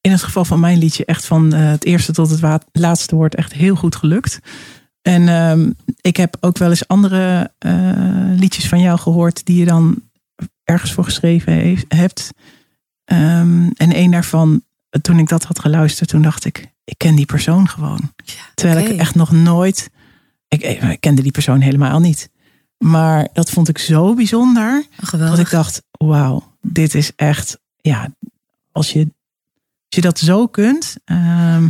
[0.01, 3.35] in het geval van mijn liedje echt van eh, het eerste tot het laatste woord
[3.35, 4.39] echt heel goed gelukt.
[5.03, 7.93] En ehm, ik heb ook wel eens andere eh,
[8.37, 10.03] liedjes van jou gehoord die je dan
[10.65, 12.31] ergens voor geschreven heeft, hebt.
[13.05, 14.63] Ehm, en een daarvan,
[15.01, 18.13] toen ik dat had geluisterd, toen dacht ik, ik ken die persoon gewoon.
[18.55, 19.91] Terwijl ik echt nog nooit,
[20.63, 22.31] ik, ik kende die persoon helemaal niet.
[22.79, 24.85] Maar dat vond ik zo bijzonder.
[24.97, 25.41] Dat Geweldig.
[25.41, 28.09] ik dacht, wauw, dit is echt, ja,
[28.73, 28.99] als je,
[29.89, 31.69] als je dat zo kunt, ehm,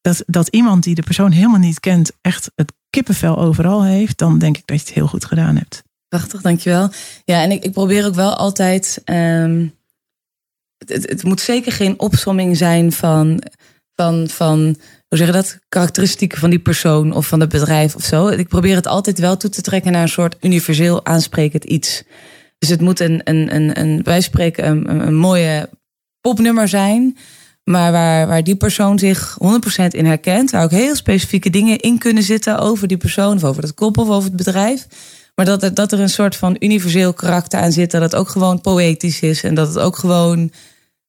[0.00, 4.38] dat, dat iemand die de persoon helemaal niet kent, echt het kippenvel overal heeft, dan
[4.38, 5.82] denk ik dat je het heel goed gedaan hebt.
[6.08, 6.90] Prachtig, dankjewel.
[7.24, 9.00] Ja, en ik, ik probeer ook wel altijd.
[9.04, 9.66] ehm,
[10.86, 13.42] het, het moet zeker geen opsomming zijn van,
[13.96, 14.58] van, van,
[15.08, 18.28] hoe zeg je dat, karakteristieken van die persoon of van het bedrijf of zo.
[18.28, 22.02] Ik probeer het altijd wel toe te trekken naar een soort universeel aansprekend iets.
[22.58, 25.68] Dus het moet een, een, een, een wij spreken een, een, een mooie
[26.20, 27.16] popnummer zijn.
[27.64, 29.38] Maar waar, waar die persoon zich
[29.82, 30.50] 100% in herkent.
[30.50, 33.36] Waar ook heel specifieke dingen in kunnen zitten over die persoon.
[33.36, 34.86] Of over het koppel of over het bedrijf.
[35.34, 37.90] Maar dat er, dat er een soort van universeel karakter aan zit.
[37.90, 39.42] Dat het ook gewoon poëtisch is.
[39.42, 40.50] En dat het ook gewoon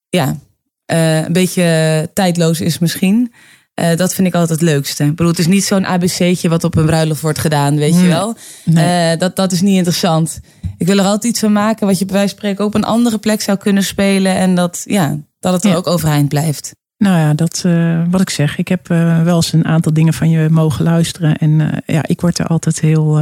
[0.10, 0.40] ja,
[0.86, 3.34] eh, een beetje tijdloos is misschien.
[3.74, 5.04] Eh, dat vind ik altijd het leukste.
[5.04, 8.08] Ik bedoel, het is niet zo'n ABC'tje wat op een bruiloft wordt gedaan, weet je
[8.08, 8.36] wel.
[8.64, 9.12] Nee.
[9.12, 10.40] Eh, dat, dat is niet interessant.
[10.78, 12.84] Ik wil er altijd iets van maken wat je bij wijze van spreken op een
[12.84, 14.36] andere plek zou kunnen spelen.
[14.36, 15.76] En dat, ja, dat het er Ja.
[15.76, 16.76] ook overeind blijft.
[16.98, 18.88] Nou ja, dat, eh, wat ik zeg, ik heb
[19.24, 21.36] wel eens een aantal dingen van je mogen luisteren.
[21.38, 23.22] En ja, ik word er altijd heel,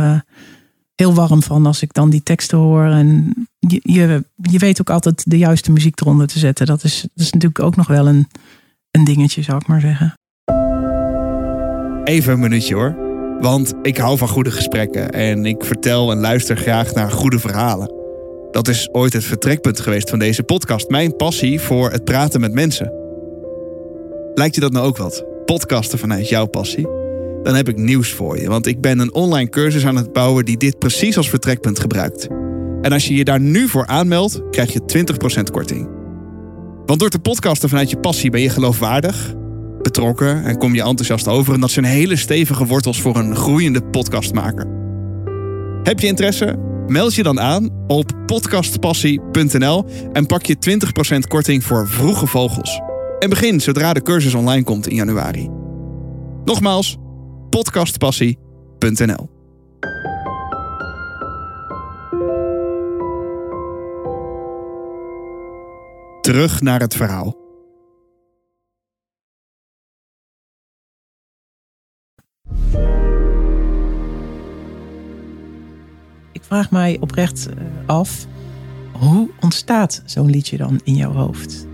[0.95, 2.86] heel warm van als ik dan die teksten hoor.
[2.86, 6.65] En je, je, je weet ook altijd de juiste muziek eronder te zetten.
[6.65, 8.27] Dat is, dat is natuurlijk ook nog wel een,
[8.91, 10.13] een dingetje, zou ik maar zeggen.
[12.03, 12.95] Even een minuutje hoor.
[13.39, 17.93] Want ik hou van goede gesprekken en ik vertel en luister graag naar goede verhalen.
[18.51, 20.89] Dat is ooit het vertrekpunt geweest van deze podcast.
[20.89, 22.91] Mijn passie voor het praten met mensen.
[24.34, 25.25] Lijkt je dat nou ook wat?
[25.45, 27.02] Podcasten vanuit jouw passie?
[27.43, 30.45] Dan heb ik nieuws voor je, want ik ben een online cursus aan het bouwen
[30.45, 32.27] die dit precies als vertrekpunt gebruikt.
[32.82, 35.06] En als je je daar nu voor aanmeldt, krijg je
[35.39, 35.89] 20% korting.
[36.86, 39.34] Want door te podcasten vanuit je passie ben je geloofwaardig,
[39.82, 41.53] betrokken en kom je enthousiast over.
[41.53, 44.67] En dat zijn hele stevige wortels voor een groeiende podcastmaker.
[45.84, 46.56] Heb je interesse?
[46.88, 50.56] Meld je dan aan op podcastpassie.nl en pak je
[51.15, 52.82] 20% korting voor vroege vogels.
[53.19, 55.49] En begin zodra de cursus online komt in januari.
[56.45, 56.97] Nogmaals,
[57.53, 59.29] podcastpassie.nl.
[66.21, 67.37] Terug naar het verhaal.
[76.31, 78.25] Ik vraag mij oprecht eh, af,
[78.91, 81.67] hoe ontstaat zo'n liedje dan in jouw hoofd?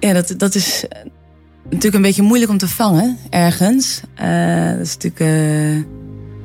[0.00, 0.86] Ja, dat, dat is
[1.72, 4.00] natuurlijk een beetje moeilijk om te vangen ergens.
[4.14, 5.76] Eh, dat is natuurlijk uh,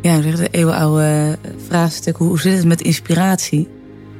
[0.02, 1.38] ja, de eeuwenoude
[1.68, 2.18] vraagstuk.
[2.18, 3.68] Hoe, hoe zit het met inspiratie?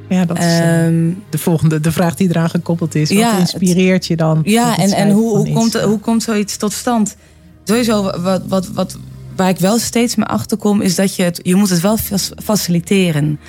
[0.08, 3.08] Ja, dat is uh, de volgende de vraag die eraan gekoppeld is.
[3.08, 4.40] Wat ja, inspireert je dan?
[4.44, 7.16] Ja, en, en hoe, hoe, komt, hoe komt zoiets tot stand?
[7.64, 8.98] Sowieso, wat, wat, wat,
[9.36, 11.96] waar ik wel steeds mee achterkom, is dat je het, je moet het wel
[12.44, 13.40] faciliteren.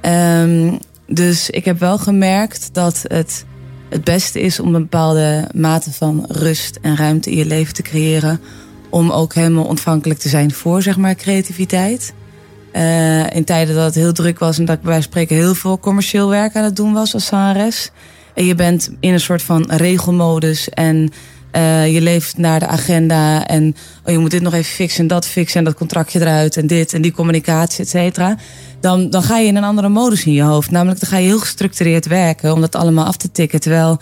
[0.00, 0.72] Ehm,
[1.06, 3.44] dus ik heb wel gemerkt dat het
[3.90, 7.82] het beste is om een bepaalde mate van rust en ruimte in je leven te
[7.82, 8.40] creëren.
[8.88, 12.12] Om ook helemaal ontvankelijk te zijn voor zeg maar, creativiteit.
[12.72, 15.78] Eh, in tijden dat het heel druk was en dat ik bij spreken heel veel
[15.78, 17.90] commercieel werk aan het doen was als zangeres.
[18.34, 21.12] En je bent in een soort van regelmodus en
[21.50, 23.46] eh, je leeft naar de agenda.
[23.46, 26.56] En oh, je moet dit nog even fixen en dat fixen en dat contractje eruit
[26.56, 28.36] en dit en die communicatie, et cetera.
[28.80, 30.70] Dan, dan ga je in een andere modus in je hoofd.
[30.70, 33.60] Namelijk dan ga je heel gestructureerd werken om dat allemaal af te tikken.
[33.60, 33.98] Terwijl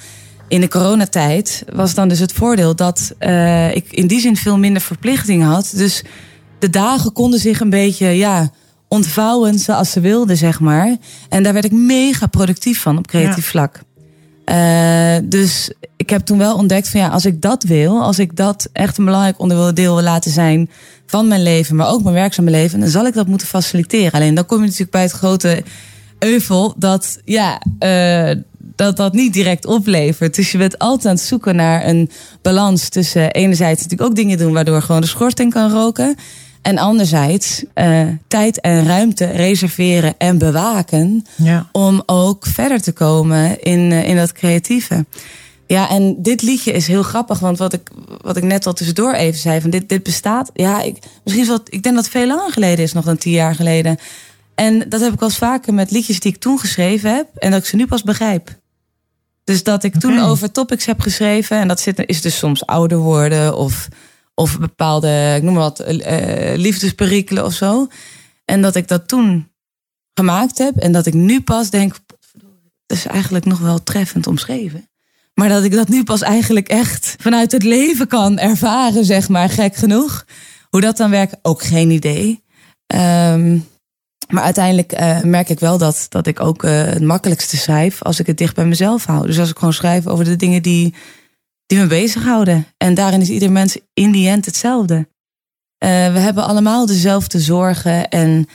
[0.49, 4.59] in de coronatijd was dan dus het voordeel dat uh, ik in die zin veel
[4.59, 5.73] minder verplichtingen had.
[5.77, 6.03] Dus
[6.59, 8.51] de dagen konden zich een beetje, ja,
[8.89, 10.97] ontvouwen zoals ze wilden, zeg maar.
[11.29, 13.51] En daar werd ik mega productief van op creatief Ja.
[13.51, 13.81] vlak.
[14.51, 18.37] Uh, dus ik heb toen wel ontdekt van ja, als ik dat wil, als ik
[18.37, 20.71] dat echt een belangrijk onderdeel wil laten zijn
[21.07, 24.13] van mijn leven, maar ook mijn werkzame leven, dan zal ik dat moeten faciliteren.
[24.13, 25.63] Alleen dan kom je natuurlijk bij het grote
[26.19, 28.31] euvel dat ja, uh,
[28.77, 30.35] dat dat niet direct oplevert.
[30.35, 32.11] Dus je bent altijd aan het zoeken naar een
[32.43, 36.17] balans tussen enerzijds natuurlijk ook dingen doen waardoor gewoon de schorting kan roken.
[36.63, 41.27] En anderzijds uh, tijd en ruimte reserveren en bewaken.
[41.37, 41.69] Ja.
[41.73, 45.07] Om ook verder te komen in, uh, in dat creatieve.
[45.67, 47.39] Ja, en dit liedje is heel grappig.
[47.39, 47.91] Want wat ik,
[48.21, 49.61] wat ik net al tussendoor even zei.
[49.61, 50.51] Van dit, dit bestaat.
[50.55, 52.93] Ja, ik, misschien is wat, ik denk dat het veel langer geleden is.
[52.93, 53.99] Nog dan tien jaar geleden.
[54.55, 57.27] En dat heb ik wel eens vaker met liedjes die ik toen geschreven heb.
[57.35, 58.57] En dat ik ze nu pas begrijp.
[59.45, 61.59] Dus dat ik toen over topics heb geschreven.
[61.59, 63.57] En dat zit, is dus soms ouder worden.
[63.57, 63.89] Of
[64.39, 67.87] of bepaalde, ik noem maar wat, uh, liefdesperikelen of zo.
[68.45, 69.53] En dat ik dat toen
[70.15, 70.77] gemaakt heb.
[70.77, 71.97] En dat ik nu pas denk,
[72.87, 74.89] dat is eigenlijk nog wel treffend omschreven.
[75.35, 79.51] Maar dat ik dat nu pas eigenlijk echt vanuit het leven kan ervaren, zeg maar,
[79.51, 80.25] gek genoeg.
[80.71, 82.43] Hoe dat dan werkt, ook geen idee.
[82.95, 83.67] Um,
[84.29, 88.27] maar uiteindelijk uh, merk ik wel dat, dat ik ook het makkelijkste schrijf als ik
[88.27, 89.27] het dicht bij mezelf hou.
[89.27, 90.95] Dus als ik gewoon schrijf over de dingen die,
[91.69, 92.67] die me bezighouden.
[92.77, 94.95] En daarin is ieder mens in die end hetzelfde.
[94.95, 95.09] Uh,
[95.89, 98.47] we hebben allemaal dezelfde zorgen en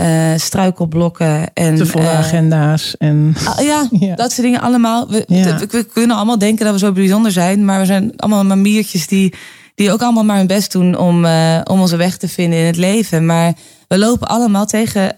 [0.00, 1.54] uh, struikelblokken.
[1.54, 2.96] En, Te volle agenda's.
[2.96, 3.34] En...
[3.36, 5.08] Uh, ja, ja, dat soort dingen allemaal.
[5.08, 5.58] We, ja.
[5.58, 7.64] we, kunnen allemaal denken dat we zo bijzonder zijn.
[7.64, 9.34] Maar we zijn allemaal mamiertjes die,
[9.74, 11.24] die ook allemaal maar hun best doen om,
[11.64, 13.26] om onze weg te vinden in het leven.
[13.26, 13.54] Maar
[13.88, 15.16] we lopen allemaal tegen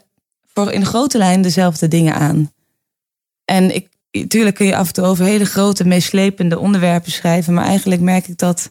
[0.55, 2.53] voor in grote lijn dezelfde dingen aan.
[3.45, 3.89] En ik,
[4.29, 7.55] Tuurlijk kun je af en toe over hele grote, meeslepende onderwerpen schrijven.
[7.55, 8.71] Maar eigenlijk merk ik dat,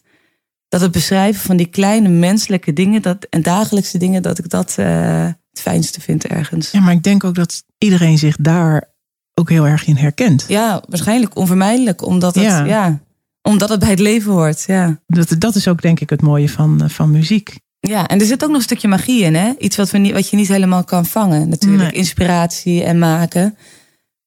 [0.68, 4.76] dat het beschrijven van die kleine menselijke dingen dat, en dagelijkse dingen, dat ik dat
[4.80, 6.70] uh, het fijnste vind ergens.
[6.70, 8.88] Ja, maar ik denk ook dat iedereen zich daar
[9.34, 10.44] ook heel erg in herkent.
[10.48, 12.64] Ja, waarschijnlijk onvermijdelijk, omdat het, ja.
[12.64, 13.00] ja
[13.42, 14.64] omdat het bij het leven hoort.
[14.66, 15.00] Ja.
[15.06, 17.58] Dat, dat is ook denk ik het mooie van, van muziek.
[17.80, 19.52] Ja, en er zit ook nog een stukje magie in, hè?
[19.58, 21.82] Iets wat, we niet, wat je niet helemaal kan vangen, natuurlijk.
[21.82, 21.92] Nee.
[21.92, 23.56] Inspiratie en maken.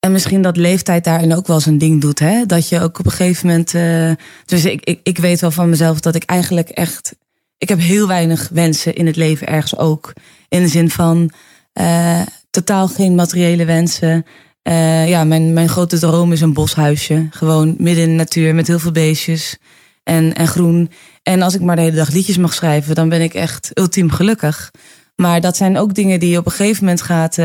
[0.03, 2.19] En misschien dat leeftijd daarin ook wel zijn ding doet.
[2.19, 2.45] Hè?
[2.45, 3.73] Dat je ook op een gegeven moment.
[3.73, 4.11] Uh,
[4.45, 7.15] dus ik, ik, ik weet wel van mezelf dat ik eigenlijk echt.
[7.57, 10.13] Ik heb heel weinig wensen in het leven ergens ook.
[10.47, 11.31] In de zin van
[11.73, 14.25] uh, totaal geen materiële wensen.
[14.63, 17.27] Uh, ja, mijn, mijn grote droom is een boshuisje.
[17.29, 19.57] Gewoon midden in de natuur met heel veel beestjes.
[20.03, 20.91] En, en groen.
[21.23, 24.11] En als ik maar de hele dag liedjes mag schrijven, dan ben ik echt ultiem
[24.11, 24.71] gelukkig.
[25.15, 27.37] Maar dat zijn ook dingen die je op een gegeven moment gaat.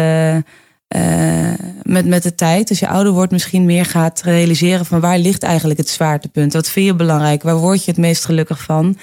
[0.96, 5.18] Uh, met, met de tijd, als je ouder wordt, misschien meer gaat realiseren van waar
[5.18, 6.52] ligt eigenlijk het zwaartepunt?
[6.52, 7.42] Wat vind je belangrijk?
[7.42, 8.98] Waar word je het meest gelukkig van?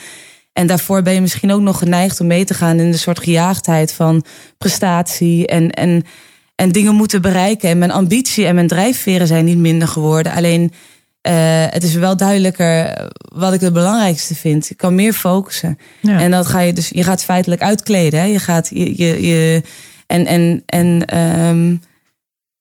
[0.54, 3.19] En daarvoor ben je misschien ook nog geneigd om mee te gaan in de soort
[3.19, 4.26] gejaagdheid van
[4.58, 6.04] prestatie en, en,
[6.56, 7.69] en dingen moeten bereiken.
[7.69, 10.32] En mijn ambitie en mijn drijfveren zijn niet minder geworden.
[10.32, 10.62] Alleen
[11.28, 11.34] uh,
[11.69, 14.69] het is wel duidelijker wat ik het belangrijkste vind.
[14.69, 15.78] Ik kan meer focussen.
[16.02, 16.19] Ja.
[16.19, 18.19] En dat ga je dus, je gaat feitelijk uitkleden.
[18.19, 18.26] Hè?
[18.26, 19.04] Je gaat je.
[19.04, 19.62] je, je
[20.07, 21.81] en, en, en um,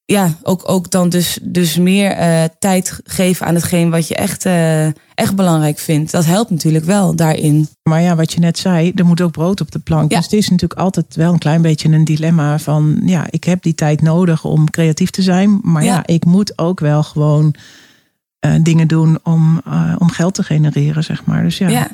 [0.06, 4.46] ja, ook, ook dan dus, dus meer eh, tijd geven aan hetgeen wat je echt,
[4.46, 6.10] eh, echt belangrijk vindt.
[6.12, 7.68] Dat helpt natuurlijk wel daarin.
[7.82, 10.10] Maar ja, wat je net zei, er moet ook brood op de plank.
[10.10, 10.16] Ja.
[10.16, 13.00] Dus het is natuurlijk altijd wel een klein beetje een dilemma van...
[13.04, 15.58] ja, ik heb die tijd nodig om creatief te zijn.
[15.62, 16.02] Maar ja, Ja.
[16.06, 17.54] ik moet ook wel gewoon
[18.38, 19.62] eh, dingen doen om,
[19.98, 21.42] om geld te genereren, zeg maar.
[21.42, 21.88] Dus ja, Ja.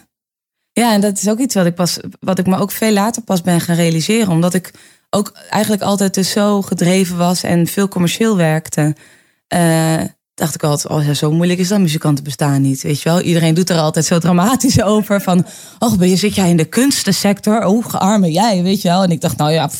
[0.72, 0.92] ja.
[0.94, 3.42] en dat is ook iets wat ik, pas, wat ik me ook veel later pas
[3.42, 4.28] ben gaan realiseren.
[4.28, 4.72] Omdat ik
[5.11, 8.94] ook eigenlijk altijd dus zo gedreven was en veel commercieel werkte.
[9.49, 10.01] eh,
[10.35, 12.83] dacht ik altijd, oh zo moeilijk is dat muzikanten bestaan niet.
[12.83, 15.20] Weet je wel, iedereen doet er altijd zo dramatisch over.
[15.20, 15.46] Van,
[15.79, 17.66] oh, ben je, zit jij in de kunstensector?
[17.66, 19.03] Oh, gearme jij, weet je wel.
[19.03, 19.70] En ik dacht, nou ja,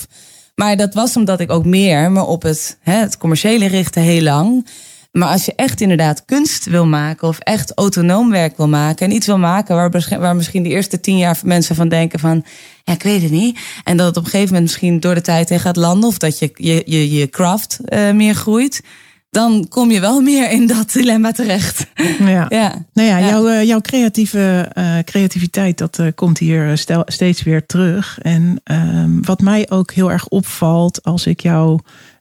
[0.55, 4.23] maar dat was omdat ik ook meer me op het, hè, het commerciële richtte heel
[4.23, 4.66] lang.
[5.12, 9.14] Maar als je echt inderdaad kunst wil maken of echt autonoom werk wil maken en
[9.14, 12.44] iets wil maken waar, waar misschien de eerste tien jaar mensen van denken van,
[12.85, 13.59] ja, ik weet het niet.
[13.85, 16.18] En dat het op een gegeven moment misschien door de tijd heen gaat landen of
[16.18, 18.83] dat je je, je, je craft eh, meer groeit,
[19.31, 21.87] dan kom je wel meer in dat dilemma terecht.
[22.18, 22.46] ja.
[22.61, 22.87] ja.
[22.92, 23.29] Nou ja, Ja.
[23.29, 28.18] Jouw, eh, jouw creatieve eh, creativiteit, dat komt hier stel, steeds weer terug.
[28.23, 31.81] En ehm, wat mij ook heel erg opvalt als ik jouw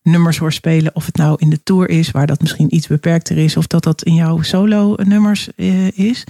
[0.09, 3.37] nummers hoor spelen, of het nou in de tour is, waar dat misschien iets beperkter
[3.37, 6.23] is, of dat dat in jouw solo nummers eh, is,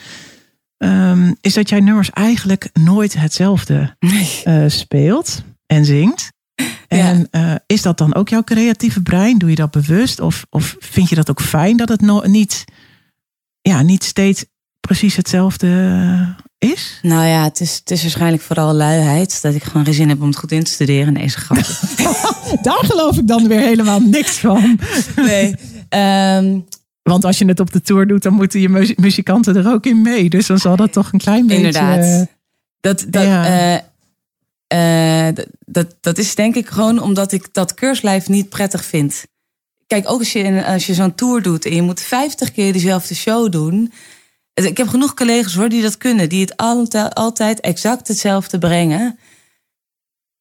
[0.77, 3.95] ehm, is dat jij nummers eigenlijk nooit hetzelfde
[4.43, 6.31] eh, speelt en zingt.
[6.87, 9.37] En eh, is dat dan ook jouw creatieve brein?
[9.37, 10.19] Doe je dat bewust?
[10.19, 12.65] Of, of vind je dat ook fijn dat het no niet,
[13.61, 14.45] ja, niet steeds
[14.79, 15.67] precies hetzelfde
[16.59, 16.99] is?
[17.01, 19.41] Nou ja, het is, het is waarschijnlijk vooral luiheid.
[19.41, 21.13] Dat ik gewoon geen zin heb om het goed in te studeren.
[21.13, 21.73] Nee, is een grapje.
[22.69, 24.79] Daar geloof ik dan weer helemaal niks van.
[25.15, 25.55] nee.
[25.89, 26.59] Ehm,
[27.03, 29.85] Want als je het op de tour doet, dan moeten je mu- muzikanten er ook
[29.85, 30.29] in mee.
[30.29, 31.65] Dus dan zal dat toch een klein beetje...
[31.65, 32.27] Inderdaad.
[32.81, 33.45] Dat, dat, Ja.
[33.45, 38.85] eh, eh, dat, dat, dat is denk ik gewoon omdat ik dat keurslijf niet prettig
[38.85, 39.23] vind.
[39.87, 42.73] Kijk, ook als je, in- als je zo'n tour doet en je moet 50 keer
[42.73, 43.91] dezelfde show doen.
[44.65, 49.19] Ik heb genoeg collega's hoor die dat kunnen, die het altijd, altijd exact hetzelfde brengen.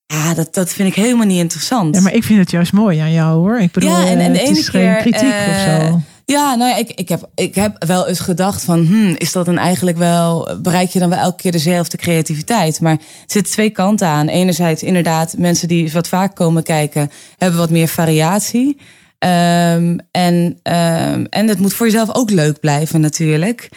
[0.07, 1.95] Ja, dat, dat vind ik helemaal niet interessant.
[1.95, 3.61] Ja, maar ik vind het juist mooi aan jou hoor.
[3.61, 6.01] Ik bedoel, Ja, en- en de eh, ene is geen kritiek of eh, zo.
[6.25, 9.47] Ja, nou ja, ik, ik, heb, ik heb wel eens gedacht van, hmm, is dat
[9.47, 12.81] dan eigenlijk wel, bereik je dan wel elke keer dezelfde creativiteit?
[12.81, 14.29] Maar er zitten twee kanten aan.
[14.29, 18.77] Enerzijds inderdaad, mensen die wat vaak komen kijken, hebben wat meer variatie.
[19.19, 23.69] Ehm, en, ehm, en het moet voor jezelf ook leuk blijven natuurlijk.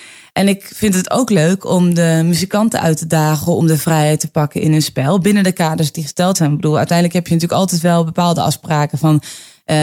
[0.41, 4.19] En ik vind het ook leuk om de muzikanten uit te dagen om de vrijheid
[4.19, 5.19] te pakken in hun spel.
[5.19, 6.49] Binnen de kaders die gesteld zijn.
[6.49, 9.21] Ik bedoel, uiteindelijk heb je natuurlijk altijd wel bepaalde afspraken van.
[9.65, 9.77] eh,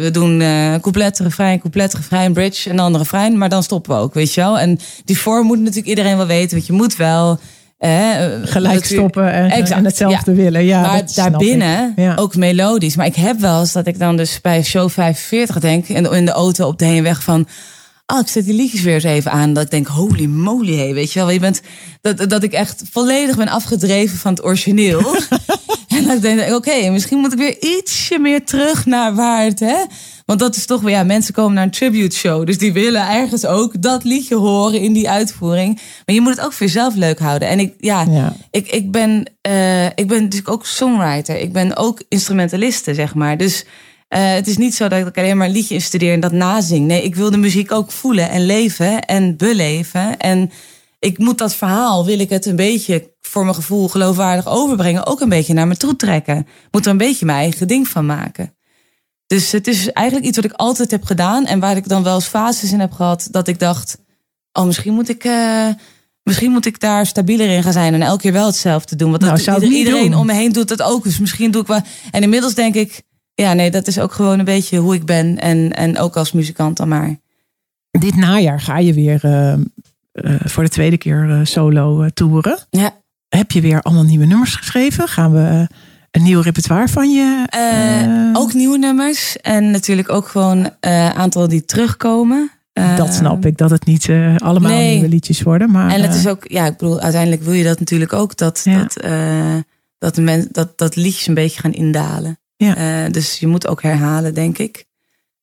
[0.00, 3.38] we doen eh couplet, refrein, couplet, refrein, bridge en dan refrein.
[3.38, 4.58] Maar dan stoppen we ook, weet je wel.
[4.58, 6.56] En die vorm moet natuurlijk iedereen wel weten.
[6.56, 7.38] Want je moet wel.
[8.44, 10.64] Gelijk stoppen en, Exact, en hetzelfde willen.
[10.64, 12.14] Ja, maar daarbinnen Ja.
[12.16, 12.96] ook melodisch.
[12.96, 15.86] Maar ik heb wel eens dat ik dan dus bij show 45 denk...
[15.86, 17.46] de, in de auto op de heenweg van...
[18.10, 19.52] Oh, ik zet die liedjes weer eens even aan.
[19.52, 21.30] Dat ik denk, holy moly, hey, weet je wel.
[21.30, 21.60] Je bent,
[22.00, 24.98] dat, dat ik echt volledig ben afgedreven van het origineel.
[25.88, 29.60] en dat ik denk, oké, misschien moet ik weer ietsje meer terug naar waar het...
[29.60, 29.76] Hè?
[30.26, 32.46] Want dat is toch weer, ja, mensen komen naar een tribute show.
[32.46, 35.80] Dus die willen ergens ook dat liedje horen in die uitvoering.
[36.06, 37.48] Maar je moet het ook voor jezelf leuk houden.
[37.48, 38.36] En ik, ja, Ja.
[38.50, 41.38] ik, ik, ben, eh, ik ben natuurlijk ook songwriter.
[41.38, 43.36] Ik ben ook instrumentaliste, zeg maar.
[43.36, 43.64] Dus
[44.10, 46.86] eh, het is niet zo dat ik alleen maar een liedje instudeer en dat nazing.
[46.86, 50.16] Nee, ik wil de muziek ook voelen en leven en beleven.
[50.16, 50.50] En
[50.98, 55.06] ik moet dat verhaal, wil ik het een beetje voor mijn gevoel geloofwaardig overbrengen.
[55.06, 56.46] Ook een beetje naar me toe trekken.
[56.70, 58.54] Moet er een beetje mijn eigen ding van maken.
[59.26, 61.46] Dus het is eigenlijk iets wat ik altijd heb gedaan.
[61.46, 63.28] En waar ik dan wel eens fases in heb gehad.
[63.30, 63.98] Dat ik dacht,
[64.52, 65.24] oh misschien moet ik...
[65.24, 65.68] eh,
[66.22, 69.10] Misschien moet ik daar stabieler in gaan zijn en elke keer wel hetzelfde doen.
[69.10, 71.04] Want Nou, dat, iedereen om me heen doet het ook.
[71.04, 71.80] Dus misschien doe ik wel.
[72.10, 73.02] En inmiddels denk ik,
[73.34, 75.38] ja, nee, dat is ook gewoon een beetje hoe ik ben.
[75.38, 77.18] En, en ook als muzikant dan maar.
[77.90, 79.60] Dit najaar ga je weer eh, eh,
[80.44, 82.58] voor de tweede keer eh, solo toeren.
[82.70, 82.90] Ja.
[83.28, 85.08] Heb je weer allemaal nieuwe nummers geschreven?
[85.08, 85.68] Gaan we
[86.10, 87.46] een nieuw repertoire van je?
[88.32, 89.36] Ook nieuwe nummers.
[89.36, 92.50] En natuurlijk ook gewoon een aantal die terugkomen.
[92.96, 94.92] Dat snap ik, dat het niet allemaal nee.
[94.92, 95.70] nieuwe liedjes worden.
[95.70, 98.36] Maar, En het is ook, ja, ik bedoel, uiteindelijk wil je dat natuurlijk ook.
[98.36, 98.78] Dat, Ja.
[98.78, 99.02] dat,
[99.98, 102.38] dat, de men, dat, dat liedjes een beetje gaan indalen.
[102.66, 103.04] Ja.
[103.04, 104.84] Eh, dus je moet ook herhalen, denk ik.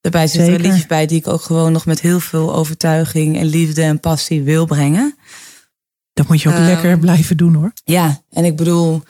[0.02, 3.46] Daarbij zitten er liedjes bij die ik ook gewoon nog met heel veel overtuiging en
[3.46, 5.16] liefde en passie wil brengen.
[6.14, 7.72] dat moet je ook ehm, lekker blijven doen hoor.
[7.84, 9.04] Ja, en ik bedoel,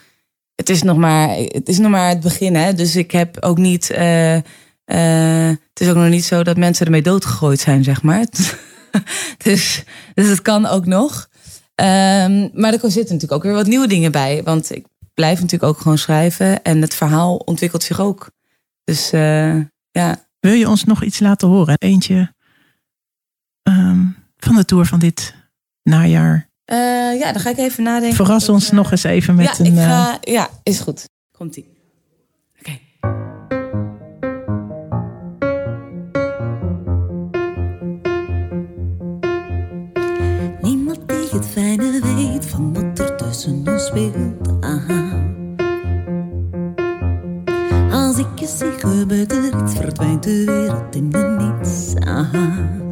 [0.54, 2.54] het is nog maar het, is nog maar het begin.
[2.54, 2.74] Hè?
[2.74, 3.90] Dus ik heb ook niet.
[3.90, 4.36] eh,
[4.84, 8.26] eh, het is ook nog niet zo dat mensen ermee doodgegooid zijn, zeg maar.
[9.44, 9.84] dus,
[10.14, 11.28] dus het kan ook nog.
[11.74, 14.42] Ehm, maar er zitten natuurlijk ook weer wat nieuwe dingen bij.
[14.42, 14.86] Want ik
[15.18, 16.62] blijf natuurlijk ook gewoon schrijven.
[16.62, 18.30] En het verhaal ontwikkelt zich ook.
[18.84, 19.56] Dus eh,
[19.90, 20.26] ja.
[20.40, 21.76] Wil je ons nog iets laten horen?
[21.78, 22.34] Eentje
[23.62, 24.04] ehm,
[24.36, 25.34] van de tour van dit
[25.82, 26.48] najaar.
[26.64, 26.76] Eh,
[27.18, 28.16] ja, dan ga ik even nadenken.
[28.16, 29.72] Verras ons nog eens even met ja, een...
[29.72, 31.08] ik eh, ga, ja, is goed.
[31.32, 31.68] Komt-ie.
[32.58, 32.78] Oké.
[40.60, 43.07] Niemand die het fijne weet van wat er
[43.38, 44.48] tussen ons speelt.
[44.60, 45.26] Aha.
[47.90, 51.94] Als ik je zie, gebeurt er iets, verdwijnt de wereld in de niets.
[51.96, 52.86] Aha.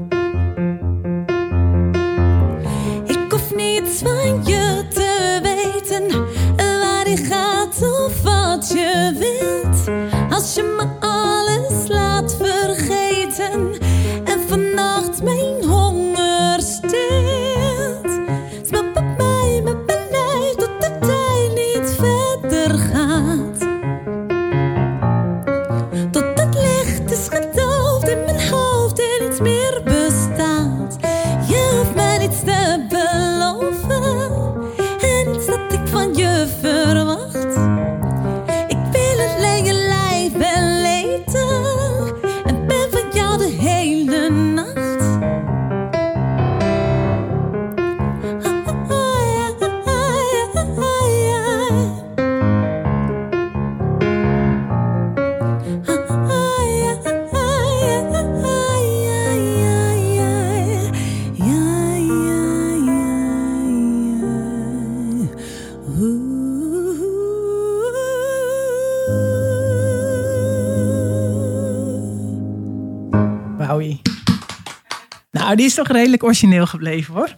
[75.30, 77.36] Nou, die is toch redelijk origineel gebleven hoor.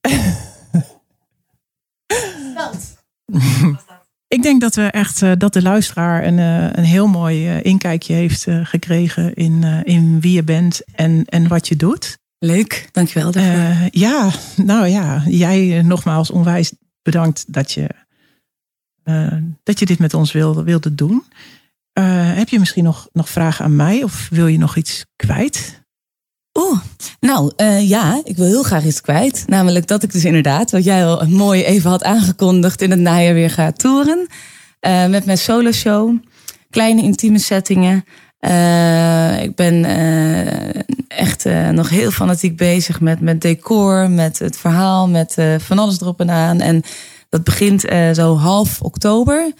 [4.28, 7.64] Ik denk dat we echt eh, dat de luisteraar een, eh, een heel mooi eh,
[7.64, 12.18] inkijkje heeft eh, gekregen in, eh, in wie je bent en, en wat je doet.
[12.38, 13.84] Leuk, dankjewel daarvoor.
[13.84, 16.72] Eh, ja, nou ja, jij nogmaals onwijs
[17.02, 17.88] bedankt dat je,
[19.02, 21.24] eh, dat je dit met ons wilde, wilde doen.
[22.00, 25.82] Eh, heb je misschien nog, nog vragen aan mij of wil je nog iets kwijt?
[26.58, 26.80] Oeh,
[27.20, 29.44] nou eh, ja, ik wil heel graag iets kwijt.
[29.46, 33.34] Namelijk dat ik dus inderdaad, wat jij al mooi even had aangekondigd, in het najaar
[33.34, 34.26] weer ga toeren.
[34.80, 36.16] Eh, met mijn solo show.
[36.70, 38.04] Kleine intieme settingen.
[39.42, 39.84] Ik ben
[41.08, 46.20] echt nog heel fanatiek bezig met, met decor, met het verhaal, met van alles erop
[46.20, 46.60] en aan.
[46.60, 46.82] En
[47.28, 47.80] dat begint
[48.12, 49.52] zo half oktober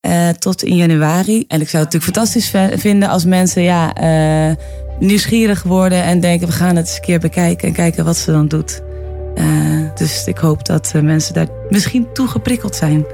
[0.00, 1.44] eh, tot in januari.
[1.48, 4.56] En ik zou het natuurlijk fantastisch vinden als mensen ja, eh,
[4.98, 8.30] nieuwsgierig worden en denken: we gaan het eens een keer bekijken en kijken wat ze
[8.30, 8.82] dan doet.
[9.34, 9.44] Eh,
[9.94, 13.04] dus ik hoop dat mensen daar misschien toe geprikkeld zijn.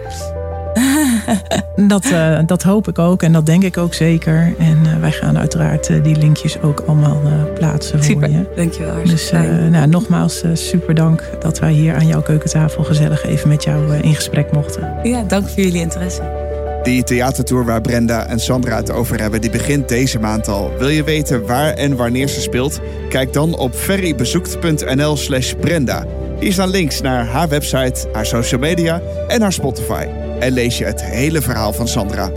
[1.77, 2.07] Dat,
[2.47, 4.55] dat hoop ik ook en dat denk ik ook zeker.
[4.59, 7.21] En wij gaan uiteraard die linkjes ook allemaal
[7.55, 8.53] plaatsen voor Super, je.
[8.57, 9.05] dankjewel.
[9.05, 9.31] Dus
[9.71, 14.15] nou, nogmaals super dank dat wij hier aan jouw keukentafel gezellig even met jou in
[14.15, 14.95] gesprek mochten.
[15.03, 16.44] ja, dank voor jullie interesse.
[16.85, 20.79] Die theatertour waar Brenda en Sandra het over hebben, die begint deze maand al.
[20.79, 22.81] Wil je weten waar en wanneer ze speelt?
[23.09, 26.07] Kijk dan op ferrybezoekt.nl slash Brenda.
[26.41, 30.07] Hier staan links naar haar website, haar social media en haar Spotify.
[30.41, 32.33] En lees je het hele verhaal van Sandra.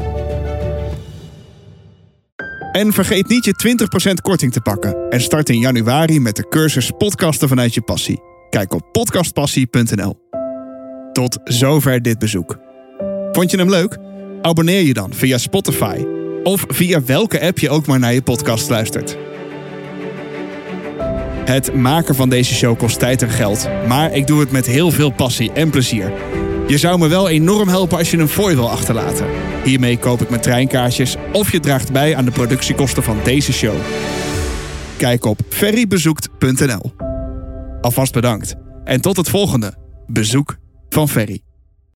[2.71, 3.77] En vergeet niet je
[4.11, 5.09] 20% korting te pakken.
[5.09, 8.21] En start in januari met de cursus Podcasten vanuit je passie.
[8.49, 10.19] Kijk op podcastpassie.nl.
[11.13, 12.57] Tot zover dit bezoek.
[13.31, 14.06] Vond je hem leuk?
[14.47, 16.05] Abonneer je dan via Spotify
[16.43, 19.17] of via welke app je ook maar naar je podcast luistert.
[21.45, 24.91] Het maken van deze show kost tijd en geld, maar ik doe het met heel
[24.91, 26.13] veel passie en plezier.
[26.67, 29.27] Je zou me wel enorm helpen als je een fooi wil achterlaten.
[29.63, 33.75] Hiermee koop ik mijn treinkaartjes of je draagt bij aan de productiekosten van deze show.
[34.97, 36.93] Kijk op ferrybezoekt.nl.
[37.81, 39.73] Alvast bedankt en tot het volgende
[40.05, 40.57] bezoek
[40.89, 41.46] van Ferry.